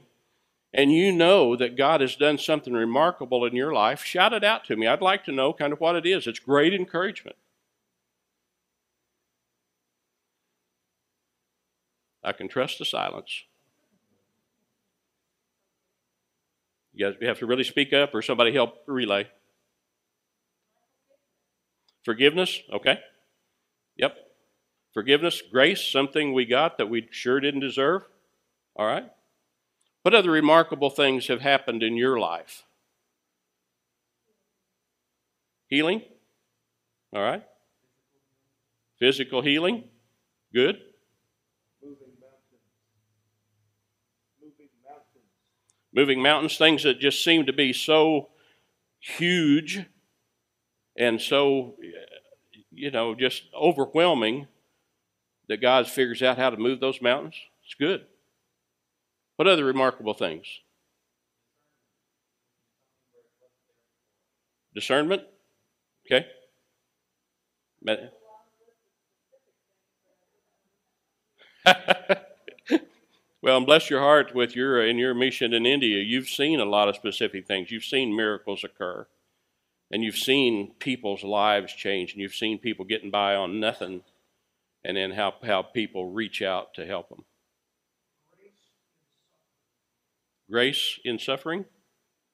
and 0.72 0.92
you 0.92 1.12
know 1.12 1.56
that 1.56 1.76
God 1.76 2.00
has 2.00 2.14
done 2.14 2.38
something 2.38 2.72
remarkable 2.72 3.44
in 3.44 3.56
your 3.56 3.72
life, 3.72 4.04
shout 4.04 4.32
it 4.32 4.44
out 4.44 4.64
to 4.66 4.76
me. 4.76 4.86
I'd 4.86 5.02
like 5.02 5.24
to 5.24 5.32
know 5.32 5.52
kind 5.52 5.72
of 5.72 5.80
what 5.80 5.96
it 5.96 6.06
is. 6.06 6.26
It's 6.26 6.38
great 6.38 6.74
encouragement. 6.74 7.36
I 12.22 12.32
can 12.32 12.48
trust 12.48 12.78
the 12.78 12.84
silence. 12.84 13.44
You 16.94 17.10
guys 17.10 17.16
have 17.22 17.38
to 17.40 17.46
really 17.46 17.64
speak 17.64 17.92
up 17.92 18.14
or 18.14 18.22
somebody 18.22 18.52
help 18.52 18.76
relay. 18.86 19.28
Forgiveness, 22.04 22.60
okay. 22.72 23.00
Yep. 23.96 24.16
Forgiveness, 24.92 25.42
grace, 25.50 25.82
something 25.82 26.32
we 26.32 26.44
got 26.44 26.78
that 26.78 26.88
we 26.88 27.08
sure 27.10 27.40
didn't 27.40 27.60
deserve. 27.60 28.02
All 28.76 28.86
right. 28.86 29.10
What 30.02 30.14
other 30.14 30.30
remarkable 30.30 30.90
things 30.90 31.26
have 31.28 31.40
happened 31.40 31.82
in 31.82 31.96
your 31.96 32.20
life? 32.20 32.64
Healing? 35.68 36.02
All 37.12 37.22
right. 37.22 37.42
Physical 38.98 39.42
healing? 39.42 39.84
Good. 40.52 40.76
Moving 45.94 46.20
mountains, 46.22 46.58
things 46.58 46.82
that 46.82 47.00
just 47.00 47.22
seem 47.24 47.46
to 47.46 47.52
be 47.52 47.72
so 47.72 48.28
huge 49.00 49.86
and 50.96 51.20
so, 51.20 51.76
you 52.70 52.90
know, 52.90 53.14
just 53.14 53.44
overwhelming 53.54 54.46
that 55.48 55.60
God 55.60 55.88
figures 55.88 56.22
out 56.22 56.38
how 56.38 56.50
to 56.50 56.56
move 56.56 56.80
those 56.80 57.02
mountains. 57.02 57.36
It's 57.64 57.74
good. 57.74 58.06
What 59.36 59.48
other 59.48 59.64
remarkable 59.64 60.14
things? 60.14 60.46
Discernment? 64.74 65.22
Okay. 66.06 66.26
Well, 73.44 73.58
and 73.58 73.66
bless 73.66 73.90
your 73.90 74.00
heart 74.00 74.34
with 74.34 74.56
your 74.56 74.80
uh, 74.80 74.86
in 74.86 74.96
your 74.96 75.12
mission 75.12 75.52
in 75.52 75.66
India. 75.66 76.02
You've 76.02 76.30
seen 76.30 76.60
a 76.60 76.64
lot 76.64 76.88
of 76.88 76.96
specific 76.96 77.46
things. 77.46 77.70
You've 77.70 77.84
seen 77.84 78.16
miracles 78.16 78.64
occur, 78.64 79.06
and 79.90 80.02
you've 80.02 80.16
seen 80.16 80.72
people's 80.78 81.22
lives 81.22 81.74
change, 81.74 82.12
and 82.12 82.22
you've 82.22 82.34
seen 82.34 82.58
people 82.58 82.86
getting 82.86 83.10
by 83.10 83.34
on 83.34 83.60
nothing, 83.60 84.00
and 84.82 84.96
then 84.96 85.10
how 85.10 85.34
how 85.44 85.60
people 85.60 86.08
reach 86.10 86.40
out 86.40 86.72
to 86.76 86.86
help 86.86 87.10
them. 87.10 87.26
Grace 90.50 90.98
in 91.04 91.18
suffering. 91.18 91.66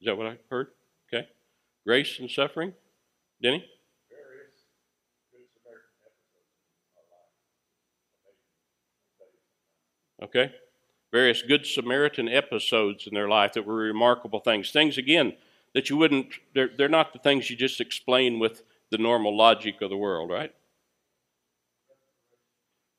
Is 0.01 0.07
that 0.07 0.17
what 0.17 0.29
I 0.29 0.39
heard? 0.49 0.69
Okay. 1.13 1.27
Grace 1.85 2.21
in 2.21 2.29
suffering. 2.29 2.73
Denny. 3.43 3.65
Okay? 10.23 10.53
Various 11.13 11.43
Good 11.43 11.67
Samaritan 11.67 12.29
episodes 12.29 13.07
in 13.07 13.15
their 13.15 13.29
life 13.29 13.53
that 13.55 13.67
were 13.67 13.75
remarkable 13.75 14.41
things. 14.41 14.71
Things, 14.71 14.97
again, 14.97 15.35
that 15.75 15.91
you 15.91 15.97
wouldn't, 15.97 16.29
they're, 16.55 16.71
they're 16.77 16.89
not 16.89 17.13
the 17.13 17.19
things 17.19 17.51
you 17.51 17.57
just 17.57 17.81
explain 17.81 18.39
with 18.39 18.63
the 18.91 18.99
normal 18.99 19.37
logic 19.37 19.83
of 19.83 19.91
the 19.91 19.97
world, 19.97 20.31
right? 20.31 20.55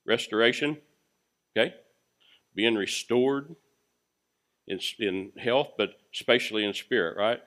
Restoration, 0.05 0.77
okay? 1.55 1.75
Being 2.53 2.75
restored 2.75 3.55
in, 4.67 4.79
in 4.99 5.31
health, 5.37 5.69
but 5.77 5.91
especially 6.13 6.65
in 6.65 6.73
spirit, 6.73 7.17
right? 7.17 7.41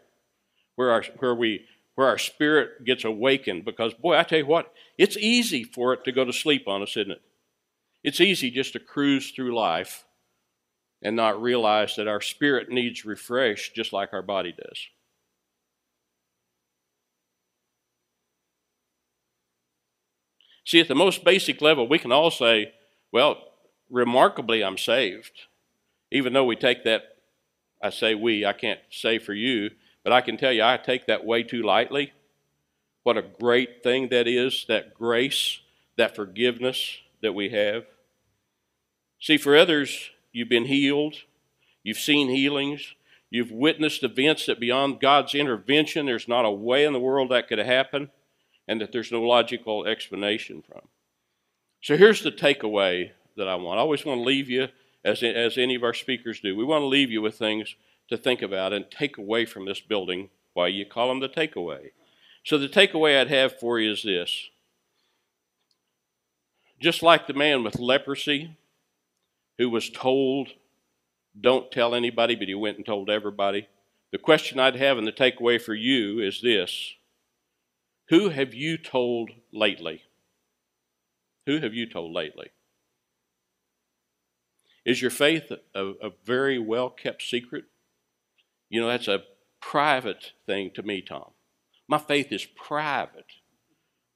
Where, 0.77 0.91
our, 0.91 1.05
where 1.19 1.35
we 1.35 1.67
where 1.95 2.09
our 2.09 2.19
spirit 2.19 2.85
gets 2.85 3.05
awakened 3.05 3.65
because, 3.65 3.95
boy, 3.95 4.17
I 4.17 4.25
tell 4.25 4.39
you 4.39 4.47
what, 4.47 4.73
it's 4.99 5.17
easy 5.17 5.63
for 5.63 5.93
it 5.93 6.05
to 6.05 6.13
go 6.13 6.25
to 6.25 6.33
sleep 6.33 6.67
on 6.67 6.83
us, 6.83 6.97
isn't 6.97 7.13
it? 7.13 7.23
It's 8.03 8.21
easy 8.21 8.51
just 8.51 8.73
to 8.73 8.81
cruise 8.81 9.31
through 9.31 9.55
life 9.55 10.05
and 11.05 11.15
not 11.15 11.41
realize 11.41 11.95
that 11.97 12.09
our 12.09 12.23
spirit 12.23 12.71
needs 12.71 13.05
refresh 13.05 13.71
just 13.75 13.93
like 13.93 14.15
our 14.15 14.23
body 14.23 14.53
does. 14.53 14.89
See, 20.65 20.81
at 20.81 20.89
the 20.89 20.95
most 20.95 21.25
basic 21.25 21.61
level, 21.61 21.87
we 21.87 21.99
can 21.99 22.11
all 22.11 22.31
say, 22.31 22.73
well, 23.13 23.37
remarkably, 23.91 24.65
I'm 24.65 24.79
saved. 24.79 25.43
Even 26.11 26.33
though 26.33 26.47
we 26.47 26.57
take 26.57 26.85
that, 26.85 27.03
I 27.83 27.91
say 27.91 28.15
we, 28.15 28.47
I 28.47 28.55
can't 28.55 28.81
say 28.91 29.19
for 29.19 29.35
you, 29.35 29.73
but 30.03 30.13
I 30.13 30.23
can 30.23 30.39
tell 30.39 30.53
you, 30.53 30.63
I 30.63 30.79
take 30.79 31.07
that 31.07 31.27
way 31.27 31.43
too 31.43 31.63
lightly. 31.63 32.15
What 33.03 33.19
a 33.19 33.23
great 33.23 33.83
thing 33.83 34.09
that 34.09 34.27
is, 34.27 34.65
that 34.69 34.95
grace, 34.95 35.61
that 35.99 36.17
forgiveness 36.17 36.99
that 37.21 37.35
we 37.35 37.51
have. 37.51 37.85
See, 39.21 39.37
for 39.37 39.55
others, 39.55 40.11
you've 40.35 40.51
been 40.51 40.67
healed, 40.67 41.15
you've 41.83 41.97
seen 41.97 42.29
healings, 42.29 42.95
you've 43.31 43.53
witnessed 43.53 44.03
events 44.03 44.45
that 44.47 44.61
beyond 44.61 45.01
God's 45.01 45.35
intervention, 45.35 46.05
there's 46.05 46.29
not 46.29 46.45
a 46.45 46.51
way 46.51 46.85
in 46.85 46.93
the 46.93 47.01
world 47.01 47.31
that 47.31 47.49
could 47.49 47.59
happen, 47.59 48.11
and 48.69 48.81
that 48.81 48.93
there's 48.93 49.13
no 49.13 49.23
logical 49.23 49.87
explanation 49.87 50.63
from. 50.63 50.83
So 51.81 51.97
here's 51.97 52.23
the 52.23 52.33
takeaway 52.33 53.13
that 53.37 53.49
I 53.49 53.55
want. 53.55 53.79
I 53.79 53.83
always 53.83 54.05
want 54.05 54.19
to 54.19 54.25
leave 54.25 54.51
you, 54.51 54.69
as, 55.05 55.23
as 55.23 55.57
any 55.57 55.75
of 55.75 55.85
our 55.85 55.95
speakers 55.95 56.41
do, 56.41 56.57
we 56.57 56.65
want 56.65 56.83
to 56.83 56.87
leave 56.87 57.11
you 57.11 57.23
with 57.23 57.37
things 57.37 57.77
to 58.09 58.17
think 58.17 58.43
about 58.43 58.73
and 58.73 58.91
take 58.91 59.17
away 59.17 59.45
from 59.45 59.67
this 59.67 59.81
building 59.81 60.31
why 60.53 60.69
you 60.69 60.85
call 60.85 61.09
them 61.09 61.21
the 61.21 61.29
takeaway. 61.29 61.91
So, 62.45 62.59
the 62.59 62.69
takeaway 62.69 63.21
I'd 63.21 63.29
have 63.29 63.59
for 63.59 63.79
you 63.79 63.93
is 63.93 64.03
this 64.03 64.49
just 66.81 67.03
like 67.03 67.27
the 67.27 67.33
man 67.33 67.65
with 67.65 67.79
leprosy 67.79 68.57
who 69.59 69.71
was 69.71 69.91
told, 69.91 70.49
don't 71.39 71.71
tell 71.71 71.95
anybody, 71.95 72.35
but 72.35 72.49
he 72.49 72.55
went 72.55 72.77
and 72.77 72.87
told 72.87 73.11
everybody. 73.11 73.69
The 74.13 74.19
question 74.19 74.61
I'd 74.61 74.77
have 74.77 74.99
and 74.99 75.07
the 75.07 75.13
takeaway 75.13 75.61
for 75.61 75.75
you 75.75 76.21
is 76.21 76.41
this 76.41 76.95
Who 78.09 78.29
have 78.29 78.55
you 78.55 78.79
told 78.79 79.31
lately? 79.53 80.03
Who 81.47 81.61
have 81.61 81.75
you 81.75 81.89
told 81.89 82.13
lately? 82.13 82.51
Is 84.85 85.01
your 85.01 85.11
faith 85.11 85.51
a, 85.75 85.85
a 86.03 86.11
very 86.25 86.59
well 86.59 86.91
kept 86.91 87.23
secret? 87.23 87.65
You 88.69 88.81
know, 88.81 88.89
that's 88.89 89.09
a 89.09 89.25
private 89.61 90.33
thing 90.47 90.71
to 90.75 90.83
me, 90.83 91.01
Tom. 91.01 91.31
My 91.89 91.99
faith 91.99 92.33
is 92.33 92.45
private. 92.45 93.27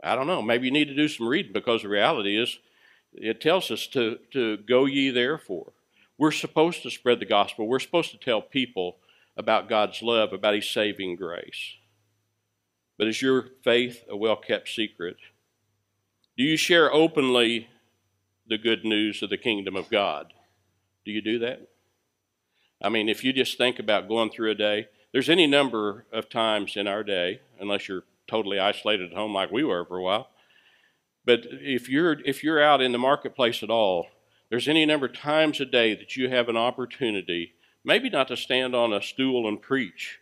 I 0.03 0.15
don't 0.15 0.27
know. 0.27 0.43
Maybe 0.43 0.67
you 0.67 0.73
need 0.73 0.89
to 0.89 0.95
do 0.95 1.09
some 1.09 1.27
reading 1.27 1.53
because 1.53 1.83
the 1.83 1.89
reality 1.89 2.41
is 2.41 2.59
it 3.13 3.41
tells 3.41 3.71
us 3.71 3.87
to, 3.89 4.19
to 4.33 4.59
go 4.59 4.85
ye 4.85 5.11
therefore. 5.11 5.73
We're 6.17 6.33
supposed 6.33 6.83
to 6.83 6.91
spread 6.91 7.21
the 7.21 7.27
gospel. 7.27 7.67
We're 7.67 7.79
supposed 7.79 8.11
to 8.11 8.19
tell 8.19 8.43
people 8.43 8.97
about 9.37 9.69
God's 9.69 10.03
love, 10.03 10.33
about 10.33 10.55
His 10.55 10.69
saving 10.69 11.17
grace. 11.17 11.77
But 12.99 13.07
is 13.07 13.23
your 13.23 13.47
faith 13.63 14.05
a 14.09 14.17
well 14.17 14.37
kept 14.37 14.69
secret? 14.69 15.17
Do 16.37 16.45
you 16.45 16.57
share 16.57 16.93
openly 16.93 17.69
the 18.47 18.59
good 18.59 18.85
news 18.85 19.23
of 19.23 19.31
the 19.31 19.37
kingdom 19.37 19.77
of 19.77 19.91
God? 19.91 20.33
Do 21.05 21.13
you 21.13 21.23
do 21.23 21.39
that? 21.39 21.69
I 22.83 22.89
mean, 22.89 23.09
if 23.09 23.25
you 23.25 23.33
just 23.33 23.59
think 23.59 23.79
about 23.79 24.09
going 24.09 24.31
through 24.31 24.51
a 24.51 24.55
day, 24.55 24.89
there's 25.13 25.29
any 25.29 25.47
number 25.47 26.05
of 26.13 26.29
times 26.29 26.77
in 26.77 26.87
our 26.87 27.03
day, 27.03 27.41
unless 27.61 27.89
you're 27.89 28.05
totally 28.27 28.59
isolated 28.59 29.11
at 29.11 29.17
home 29.17 29.33
like 29.33 29.51
we 29.51 29.65
were 29.65 29.85
for 29.85 29.97
a 29.97 30.03
while. 30.03 30.29
But 31.29 31.45
if 31.51 31.91
you're 31.91 32.17
if 32.25 32.43
you're 32.43 32.63
out 32.63 32.81
in 32.81 32.93
the 32.93 32.99
marketplace 32.99 33.63
at 33.63 33.69
all, 33.69 34.07
there's 34.49 34.67
any 34.67 34.87
number 34.87 35.05
of 35.05 35.13
times 35.13 35.61
a 35.61 35.67
day 35.67 35.95
that 35.95 36.17
you 36.17 36.31
have 36.31 36.49
an 36.49 36.57
opportunity, 36.57 37.53
maybe 37.85 38.09
not 38.09 38.29
to 38.29 38.37
stand 38.39 38.75
on 38.75 38.95
a 38.95 39.03
stool 39.03 39.47
and 39.47 39.61
preach, 39.61 40.21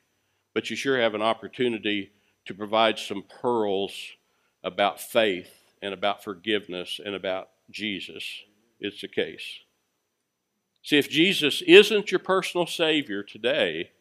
but 0.53 0.69
you 0.69 0.75
sure 0.75 1.01
have 1.01 1.15
an 1.15 1.23
opportunity 1.23 2.11
to 2.47 2.55
provide 2.55 2.99
some 2.99 3.23
pearls 3.23 3.95
about 4.65 5.01
faith 5.01 5.77
and 5.81 5.95
about 5.95 6.25
forgiveness 6.25 6.99
and 7.05 7.15
about 7.15 7.51
Jesus. 7.71 8.25
It's 8.81 9.01
the 9.01 9.07
case. 9.07 9.61
See, 10.83 10.99
if 10.99 11.09
Jesus 11.09 11.63
isn't 11.69 12.11
your 12.11 12.19
personal 12.19 12.67
Savior 12.67 13.23
today, 13.23 13.93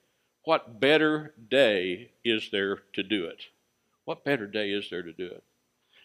what 0.43 0.79
better 0.79 1.35
day 1.51 2.13
is 2.23 2.49
there 2.51 2.77
to 2.93 3.03
do 3.03 3.25
it? 3.25 3.43
What 4.05 4.25
better 4.25 4.47
day 4.47 4.71
is 4.71 4.89
there 4.89 5.03
to 5.03 5.13
do 5.13 5.27
it? 5.27 5.43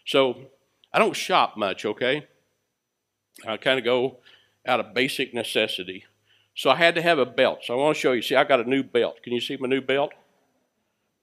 So, 0.05 0.51
I 0.93 0.99
don't 0.99 1.15
shop 1.15 1.57
much, 1.57 1.85
okay? 1.85 2.27
I 3.45 3.57
kind 3.57 3.79
of 3.79 3.85
go 3.85 4.17
out 4.65 4.79
of 4.79 4.93
basic 4.93 5.33
necessity. 5.33 6.05
So, 6.53 6.69
I 6.69 6.75
had 6.75 6.95
to 6.95 7.01
have 7.01 7.17
a 7.17 7.25
belt. 7.25 7.59
So, 7.63 7.73
I 7.73 7.77
want 7.77 7.95
to 7.95 8.01
show 8.01 8.11
you. 8.11 8.21
See, 8.21 8.35
I 8.35 8.43
got 8.43 8.59
a 8.59 8.69
new 8.69 8.83
belt. 8.83 9.23
Can 9.23 9.33
you 9.33 9.41
see 9.41 9.57
my 9.57 9.67
new 9.67 9.81
belt? 9.81 10.11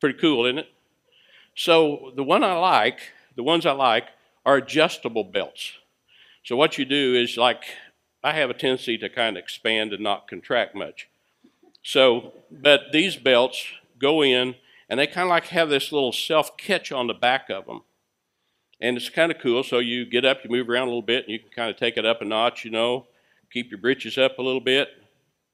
Pretty 0.00 0.18
cool, 0.18 0.46
isn't 0.46 0.58
it? 0.58 0.68
So, 1.54 2.12
the 2.16 2.22
one 2.22 2.42
I 2.42 2.54
like, 2.54 3.00
the 3.36 3.42
ones 3.42 3.66
I 3.66 3.72
like, 3.72 4.08
are 4.46 4.56
adjustable 4.56 5.24
belts. 5.24 5.72
So, 6.42 6.56
what 6.56 6.78
you 6.78 6.84
do 6.84 7.14
is 7.14 7.36
like 7.36 7.64
I 8.22 8.32
have 8.32 8.50
a 8.50 8.54
tendency 8.54 8.98
to 8.98 9.08
kind 9.08 9.36
of 9.36 9.42
expand 9.42 9.92
and 9.92 10.02
not 10.02 10.28
contract 10.28 10.74
much. 10.74 11.08
So, 11.82 12.32
but 12.50 12.92
these 12.92 13.16
belts 13.16 13.64
go 13.98 14.22
in 14.22 14.56
and 14.88 14.98
they 14.98 15.06
kind 15.06 15.26
of 15.26 15.30
like 15.30 15.46
have 15.46 15.68
this 15.68 15.92
little 15.92 16.12
self 16.12 16.56
catch 16.56 16.90
on 16.90 17.06
the 17.06 17.14
back 17.14 17.48
of 17.50 17.66
them. 17.66 17.82
And 18.80 18.96
it's 18.96 19.08
kind 19.08 19.32
of 19.32 19.38
cool. 19.38 19.62
So 19.62 19.78
you 19.78 20.06
get 20.06 20.24
up, 20.24 20.38
you 20.44 20.50
move 20.50 20.68
around 20.68 20.84
a 20.84 20.90
little 20.90 21.02
bit, 21.02 21.24
and 21.24 21.32
you 21.32 21.40
can 21.40 21.50
kind 21.50 21.70
of 21.70 21.76
take 21.76 21.96
it 21.96 22.06
up 22.06 22.22
a 22.22 22.24
notch, 22.24 22.64
you 22.64 22.70
know, 22.70 23.06
keep 23.52 23.70
your 23.70 23.80
britches 23.80 24.16
up 24.18 24.38
a 24.38 24.42
little 24.42 24.60
bit. 24.60 24.88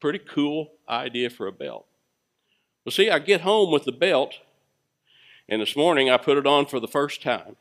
Pretty 0.00 0.18
cool 0.18 0.72
idea 0.88 1.30
for 1.30 1.46
a 1.46 1.52
belt. 1.52 1.86
Well, 2.84 2.92
see, 2.92 3.08
I 3.08 3.18
get 3.18 3.40
home 3.40 3.72
with 3.72 3.84
the 3.84 3.92
belt, 3.92 4.34
and 5.48 5.62
this 5.62 5.74
morning 5.74 6.10
I 6.10 6.18
put 6.18 6.36
it 6.36 6.46
on 6.46 6.66
for 6.66 6.80
the 6.80 6.88
first 6.88 7.22
time. 7.22 7.56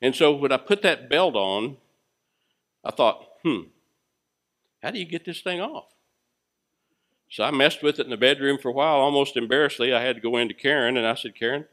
And 0.00 0.14
so 0.14 0.32
when 0.32 0.52
I 0.52 0.56
put 0.56 0.82
that 0.82 1.10
belt 1.10 1.34
on, 1.34 1.76
I 2.84 2.90
thought, 2.90 3.26
hmm, 3.42 3.62
how 4.82 4.90
do 4.90 4.98
you 4.98 5.04
get 5.04 5.24
this 5.24 5.40
thing 5.40 5.60
off? 5.60 5.88
So 7.28 7.44
I 7.44 7.50
messed 7.50 7.82
with 7.82 7.98
it 7.98 8.04
in 8.04 8.10
the 8.10 8.16
bedroom 8.16 8.58
for 8.60 8.68
a 8.68 8.72
while, 8.72 8.96
almost 8.96 9.36
embarrassedly. 9.36 9.92
I 9.92 10.02
had 10.02 10.16
to 10.16 10.22
go 10.22 10.36
into 10.36 10.54
Karen 10.54 10.96
and 10.96 11.06
I 11.06 11.14
said, 11.14 11.34
Karen, 11.34 11.66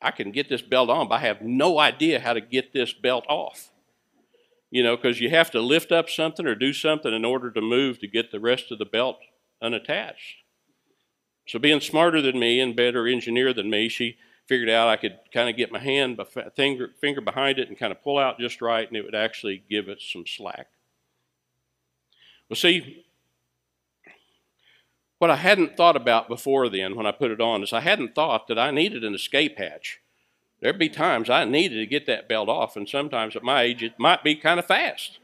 I 0.00 0.10
can 0.10 0.30
get 0.30 0.48
this 0.48 0.62
belt 0.62 0.90
on, 0.90 1.08
but 1.08 1.16
I 1.16 1.26
have 1.26 1.42
no 1.42 1.78
idea 1.78 2.20
how 2.20 2.32
to 2.32 2.40
get 2.40 2.72
this 2.72 2.92
belt 2.92 3.24
off. 3.28 3.70
You 4.70 4.82
know, 4.82 4.96
because 4.96 5.20
you 5.20 5.30
have 5.30 5.50
to 5.52 5.60
lift 5.60 5.90
up 5.90 6.10
something 6.10 6.46
or 6.46 6.54
do 6.54 6.72
something 6.72 7.12
in 7.12 7.24
order 7.24 7.50
to 7.50 7.60
move 7.60 7.98
to 8.00 8.06
get 8.06 8.30
the 8.30 8.40
rest 8.40 8.70
of 8.70 8.78
the 8.78 8.84
belt 8.84 9.18
unattached. 9.62 10.36
So, 11.46 11.58
being 11.58 11.80
smarter 11.80 12.20
than 12.20 12.38
me 12.38 12.60
and 12.60 12.76
better 12.76 13.06
engineer 13.06 13.54
than 13.54 13.70
me, 13.70 13.88
she 13.88 14.18
figured 14.46 14.68
out 14.68 14.88
I 14.88 14.96
could 14.96 15.18
kind 15.32 15.48
of 15.48 15.56
get 15.56 15.72
my 15.72 15.78
hand, 15.78 16.20
finger, 16.54 16.90
finger 17.00 17.20
behind 17.22 17.58
it, 17.58 17.68
and 17.68 17.78
kind 17.78 17.90
of 17.90 18.02
pull 18.02 18.18
out 18.18 18.38
just 18.38 18.60
right, 18.60 18.86
and 18.86 18.96
it 18.96 19.04
would 19.04 19.14
actually 19.14 19.62
give 19.68 19.88
it 19.88 20.02
some 20.02 20.26
slack. 20.26 20.68
Well, 22.48 22.56
see, 22.56 23.04
what 25.18 25.30
I 25.30 25.36
hadn't 25.36 25.76
thought 25.76 25.96
about 25.96 26.28
before 26.28 26.68
then 26.68 26.94
when 26.94 27.06
I 27.06 27.12
put 27.12 27.30
it 27.30 27.40
on 27.40 27.62
is 27.62 27.72
I 27.72 27.80
hadn't 27.80 28.14
thought 28.14 28.46
that 28.48 28.58
I 28.58 28.70
needed 28.70 29.04
an 29.04 29.14
escape 29.14 29.58
hatch. 29.58 30.00
There'd 30.60 30.78
be 30.78 30.88
times 30.88 31.30
I 31.30 31.44
needed 31.44 31.76
to 31.76 31.86
get 31.86 32.06
that 32.06 32.28
belt 32.28 32.48
off, 32.48 32.76
and 32.76 32.88
sometimes 32.88 33.36
at 33.36 33.42
my 33.42 33.62
age 33.62 33.82
it 33.82 33.98
might 33.98 34.24
be 34.24 34.34
kind 34.34 34.58
of 34.58 34.66
fast. 34.66 35.18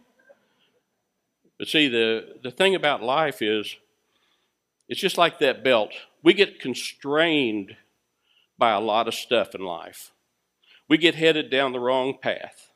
But 1.58 1.68
see, 1.68 1.88
the, 1.88 2.36
the 2.42 2.50
thing 2.50 2.74
about 2.74 3.02
life 3.02 3.40
is 3.40 3.76
it's 4.88 5.00
just 5.00 5.18
like 5.18 5.38
that 5.38 5.64
belt. 5.64 5.92
We 6.22 6.34
get 6.34 6.60
constrained 6.60 7.76
by 8.58 8.72
a 8.72 8.80
lot 8.80 9.08
of 9.08 9.14
stuff 9.14 9.54
in 9.54 9.62
life. 9.62 10.12
We 10.88 10.98
get 10.98 11.14
headed 11.14 11.50
down 11.50 11.72
the 11.72 11.80
wrong 11.80 12.18
path. 12.20 12.72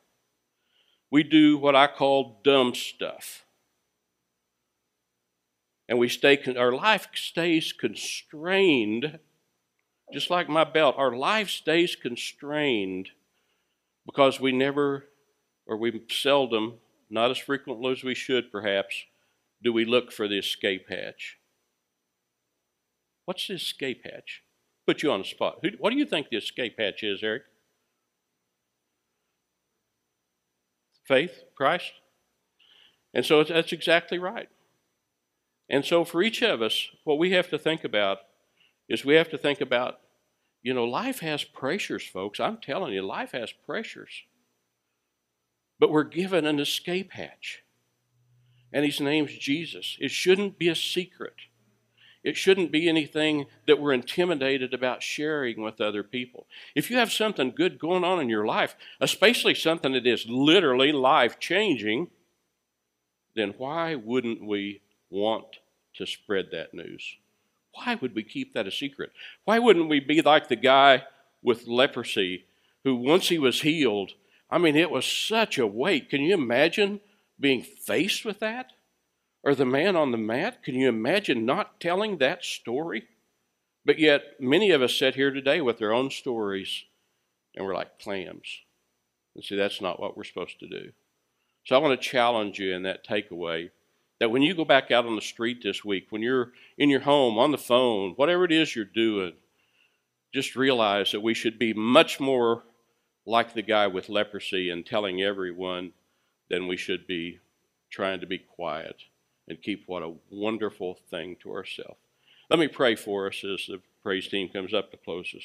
We 1.11 1.23
do 1.23 1.59
what 1.59 1.75
I 1.75 1.87
call 1.87 2.41
dumb 2.45 2.75
stuff 2.75 3.45
and 5.89 5.99
we 5.99 6.09
stay 6.09 6.39
our 6.57 6.73
life 6.73 7.09
stays 7.15 7.73
constrained 7.73 9.19
just 10.13 10.31
like 10.31 10.49
my 10.49 10.65
belt 10.65 10.95
our 10.99 11.15
life 11.17 11.51
stays 11.51 11.97
constrained 11.97 13.11
because 14.07 14.41
we 14.41 14.53
never 14.53 15.05
or 15.67 15.77
we 15.77 16.03
seldom 16.09 16.79
not 17.11 17.31
as 17.31 17.39
frequently 17.39 17.93
as 17.93 18.03
we 18.03 18.15
should 18.15 18.51
perhaps, 18.51 19.05
do 19.63 19.73
we 19.73 19.85
look 19.85 20.13
for 20.13 20.29
the 20.29 20.39
escape 20.39 20.87
hatch. 20.89 21.39
What's 23.25 23.47
the 23.47 23.55
escape 23.55 24.03
hatch? 24.05 24.43
Put 24.87 25.03
you 25.03 25.13
on 25.13 25.21
the 25.21 25.27
spot. 25.27 25.59
Who, 25.63 25.71
what 25.79 25.91
do 25.91 25.97
you 25.97 26.07
think 26.07 26.29
the 26.29 26.39
escape 26.39 26.77
hatch 26.79 27.03
is, 27.03 27.23
Eric? 27.23 27.43
Faith, 31.07 31.43
Christ? 31.55 31.93
And 33.13 33.25
so 33.25 33.43
that's 33.45 33.73
exactly 33.73 34.19
right. 34.19 34.49
And 35.69 35.85
so 35.85 36.05
for 36.05 36.23
each 36.23 36.43
of 36.43 36.63
us, 36.63 36.89
what 37.05 37.19
we 37.19 37.33
have 37.33 37.49
to 37.51 37.59
think 37.59 37.85
about 37.85 38.19
is 38.89 39.05
we 39.05 39.17
have 39.17 39.29
to 39.31 39.39
think 39.39 39.61
about, 39.61 40.01
you 40.63 40.73
know, 40.73 40.85
life 40.85 41.21
has 41.21 41.45
pressures, 41.45 42.05
folks. 42.05 42.41
I'm 42.41 42.57
telling 42.57 42.95
you, 42.95 43.03
life 43.03 43.33
has 43.33 43.53
pressures. 43.67 44.23
But 45.79 45.91
we're 45.91 46.05
given 46.05 46.47
an 46.47 46.59
escape 46.59 47.13
hatch. 47.13 47.63
And 48.73 48.85
his 48.85 49.01
name's 49.01 49.37
Jesus. 49.37 49.97
It 50.01 50.11
shouldn't 50.11 50.59
be 50.59 50.69
a 50.69 50.75
secret. 50.75 51.35
It 52.25 52.37
shouldn't 52.37 52.73
be 52.73 52.89
anything 52.89 53.47
that 53.67 53.81
we're 53.81 53.93
intimidated 53.93 54.75
about 54.75 55.03
sharing 55.03 55.63
with 55.63 55.81
other 55.81 56.03
people. 56.03 56.47
If 56.75 56.91
you 56.91 56.97
have 56.97 57.13
something 57.13 57.53
good 57.55 57.79
going 57.79 58.05
on 58.05 58.21
in 58.21 58.29
your 58.29 58.45
life, 58.45 58.75
especially 59.01 59.55
something 59.55 59.93
that 59.93 60.07
is 60.07 60.27
literally 60.29 60.93
life 60.93 61.39
changing, 61.39 62.09
then 63.37 63.55
why 63.57 63.95
wouldn't 63.95 64.45
we 64.45 64.81
want 65.11 65.59
to 65.95 66.07
spread 66.07 66.47
that 66.53 66.75
news? 66.75 67.17
Why 67.73 67.97
would 67.97 68.15
we 68.15 68.23
keep 68.23 68.55
that 68.55 68.67
a 68.67 68.71
secret? 68.71 69.13
Why 69.45 69.59
wouldn't 69.59 69.89
we 69.89 70.01
be 70.01 70.23
like 70.23 70.49
the 70.49 70.57
guy 70.57 71.05
with 71.43 71.67
leprosy 71.67 72.45
who, 72.85 72.97
once 72.97 73.29
he 73.29 73.39
was 73.39 73.63
healed, 73.63 74.13
I 74.51 74.59
mean, 74.59 74.77
it 74.77 74.91
was 74.91 75.05
such 75.05 75.59
a 75.59 75.67
weight. 75.67 76.11
Can 76.11 76.23
you 76.23 76.35
imagine 76.35 77.01
being 77.39 77.63
faced 77.63 78.25
with 78.25 78.41
that? 78.41 78.73
Or 79.45 79.55
the 79.55 79.65
man 79.65 79.95
on 79.95 80.11
the 80.11 80.19
mat? 80.19 80.63
Can 80.65 80.75
you 80.75 80.89
imagine 80.89 81.47
not 81.47 81.81
telling 81.81 82.19
that 82.19 82.45
story? 82.45 83.05
But 83.85 83.99
yet, 83.99 84.41
many 84.41 84.71
of 84.71 84.83
us 84.83 84.95
sit 84.95 85.15
here 85.15 85.31
today 85.31 85.61
with 85.61 85.79
their 85.79 85.93
own 85.93 86.11
stories 86.11 86.85
and 87.55 87.65
we're 87.65 87.75
like 87.75 87.99
clams. 87.99 88.61
And 89.35 89.45
see, 89.45 89.57
that's 89.57 89.81
not 89.81 90.01
what 90.01 90.17
we're 90.17 90.25
supposed 90.25 90.59
to 90.61 90.69
do. 90.69 90.93
So 91.65 91.77
I 91.77 91.79
want 91.79 92.01
to 92.01 92.09
challenge 92.09 92.59
you 92.59 92.75
in 92.75 92.83
that 92.83 93.07
takeaway 93.07 93.71
that 94.21 94.31
when 94.31 94.43
you 94.43 94.55
go 94.55 94.65
back 94.65 94.91
out 94.91 95.07
on 95.07 95.15
the 95.15 95.23
street 95.23 95.63
this 95.63 95.85
week, 95.85 96.07
when 96.11 96.23
you're 96.23 96.53
in 96.77 96.91
your 96.91 97.01
home, 97.01 97.39
on 97.39 97.51
the 97.51 97.59
phone, 97.59 98.13
whatever 98.17 98.45
it 98.45 98.53
is 98.53 98.75
you're 98.75 98.85
doing, 98.85 99.33
just 100.35 100.57
realize 100.57 101.13
that 101.13 101.23
we 101.23 101.35
should 101.35 101.59
be 101.59 101.73
much 101.73 102.21
more 102.21 102.65
like 103.25 103.55
the 103.55 103.63
guy 103.63 103.87
with 103.87 104.09
leprosy 104.09 104.71
and 104.71 104.85
telling 104.85 105.23
everyone 105.23 105.93
than 106.51 106.67
we 106.67 106.77
should 106.77 107.07
be 107.07 107.39
trying 107.91 108.21
to 108.21 108.27
be 108.27 108.39
quiet 108.39 108.97
and 109.47 109.63
keep 109.63 109.85
what 109.87 110.03
a 110.03 110.15
wonderful 110.31 110.99
thing 111.11 111.37
to 111.43 111.53
ourselves. 111.53 111.99
Let 112.51 112.59
me 112.59 112.69
pray 112.69 112.97
for 112.97 113.27
us 113.29 113.45
as 113.45 113.67
the 113.67 113.81
praise 114.03 114.29
team 114.29 114.49
comes 114.49 114.73
up 114.73 114.91
to 114.91 114.97
close 114.97 115.33
us. 115.37 115.45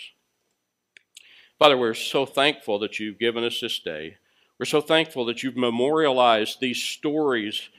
Father, 1.59 1.77
we're 1.77 1.93
so 1.93 2.25
thankful 2.25 2.79
that 2.79 2.99
you've 2.99 3.19
given 3.19 3.43
us 3.43 3.59
this 3.61 3.79
day. 3.79 4.17
We're 4.59 4.65
so 4.65 4.81
thankful 4.81 5.25
that 5.25 5.43
you've 5.43 5.57
memorialized 5.57 6.59
these 6.59 6.81
stories, 6.81 7.69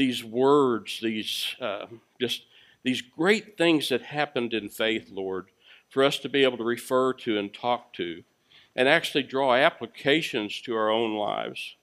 these 0.00 0.24
words, 0.24 0.98
these 1.02 1.54
uh, 1.60 1.84
just 2.18 2.44
these 2.82 3.02
great 3.02 3.58
things 3.58 3.90
that 3.90 4.00
happened 4.00 4.54
in 4.54 4.70
faith, 4.70 5.10
Lord, 5.12 5.48
for 5.90 6.02
us 6.02 6.18
to 6.20 6.28
be 6.30 6.42
able 6.42 6.56
to 6.56 6.64
refer 6.64 7.12
to 7.12 7.38
and 7.38 7.52
talk 7.52 7.92
to 7.94 8.22
and 8.74 8.88
actually 8.88 9.24
draw 9.24 9.54
applications 9.54 10.62
to 10.62 10.74
our 10.74 10.88
own 10.88 11.14
lives. 11.14 11.76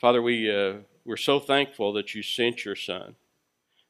Father, 0.00 0.22
we, 0.22 0.50
uh, 0.50 0.76
we're 1.04 1.18
so 1.18 1.38
thankful 1.38 1.92
that 1.92 2.14
you 2.14 2.22
sent 2.22 2.64
your 2.64 2.76
Son, 2.76 3.16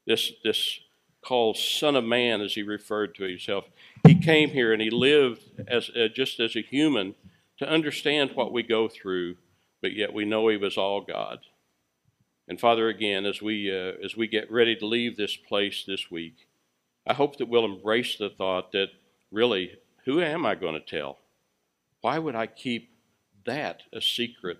this, 0.05 0.33
this 0.43 0.81
called 1.23 1.55
Son 1.55 1.95
of 1.95 2.03
Man, 2.03 2.41
as 2.41 2.55
he 2.55 2.63
referred 2.63 3.15
to 3.15 3.23
himself. 3.23 3.63
He 4.05 4.15
came 4.15 4.49
here 4.49 4.73
and 4.73 4.81
he 4.81 4.89
lived 4.89 5.43
as, 5.69 5.89
uh, 5.91 6.09
just 6.13 6.41
as 6.41 6.57
a 6.57 6.61
human 6.61 7.15
to 7.59 7.69
understand 7.69 8.31
what 8.33 8.51
we 8.51 8.63
go 8.63 8.89
through, 8.89 9.37
but 9.81 9.93
yet 9.93 10.13
we 10.13 10.25
know 10.25 10.49
he 10.49 10.57
was 10.57 10.77
all 10.77 10.99
God. 10.99 11.39
And 12.51 12.59
Father, 12.59 12.89
again, 12.89 13.25
as 13.25 13.41
we, 13.41 13.71
uh, 13.71 13.93
as 14.03 14.17
we 14.17 14.27
get 14.27 14.51
ready 14.51 14.75
to 14.75 14.85
leave 14.85 15.15
this 15.15 15.37
place 15.37 15.85
this 15.87 16.11
week, 16.11 16.49
I 17.07 17.13
hope 17.13 17.37
that 17.37 17.47
we'll 17.47 17.63
embrace 17.63 18.17
the 18.17 18.29
thought 18.29 18.73
that 18.73 18.89
really, 19.31 19.77
who 20.03 20.19
am 20.19 20.45
I 20.45 20.55
going 20.55 20.73
to 20.73 20.81
tell? 20.81 21.19
Why 22.01 22.19
would 22.19 22.35
I 22.35 22.47
keep 22.47 22.89
that 23.45 23.83
a 23.93 24.01
secret? 24.01 24.57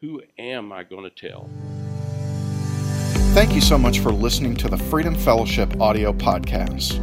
Who 0.00 0.22
am 0.38 0.70
I 0.70 0.84
going 0.84 1.02
to 1.02 1.10
tell? 1.10 1.50
Thank 3.34 3.52
you 3.52 3.62
so 3.62 3.76
much 3.76 3.98
for 3.98 4.12
listening 4.12 4.54
to 4.54 4.68
the 4.68 4.78
Freedom 4.78 5.16
Fellowship 5.16 5.80
audio 5.80 6.12
podcast. 6.12 7.02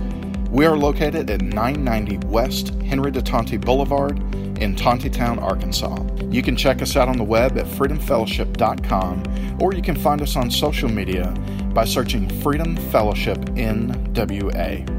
We 0.49 0.65
are 0.65 0.77
located 0.77 1.29
at 1.29 1.41
990 1.41 2.25
West 2.27 2.69
Henry 2.85 3.11
de 3.11 3.21
Tonti 3.21 3.57
Boulevard 3.57 4.17
in 4.59 4.75
Tontitown, 4.75 5.41
Arkansas. 5.41 5.97
You 6.29 6.41
can 6.41 6.55
check 6.55 6.81
us 6.81 6.95
out 6.95 7.07
on 7.07 7.17
the 7.17 7.23
web 7.23 7.57
at 7.57 7.65
freedomfellowship.com 7.65 9.57
or 9.59 9.73
you 9.73 9.81
can 9.81 9.95
find 9.95 10.21
us 10.21 10.35
on 10.35 10.49
social 10.51 10.89
media 10.89 11.33
by 11.73 11.85
searching 11.85 12.29
Freedom 12.41 12.75
Fellowship 12.91 13.37
NWA. 13.37 14.89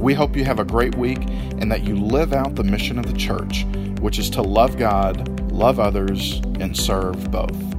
We 0.00 0.14
hope 0.14 0.36
you 0.36 0.44
have 0.44 0.58
a 0.58 0.64
great 0.64 0.94
week 0.96 1.20
and 1.58 1.70
that 1.72 1.84
you 1.84 1.96
live 1.96 2.32
out 2.32 2.54
the 2.54 2.64
mission 2.64 2.98
of 2.98 3.06
the 3.06 3.18
church, 3.18 3.64
which 4.00 4.18
is 4.18 4.30
to 4.30 4.42
love 4.42 4.76
God, 4.76 5.50
love 5.50 5.80
others, 5.80 6.40
and 6.60 6.76
serve 6.76 7.30
both. 7.30 7.75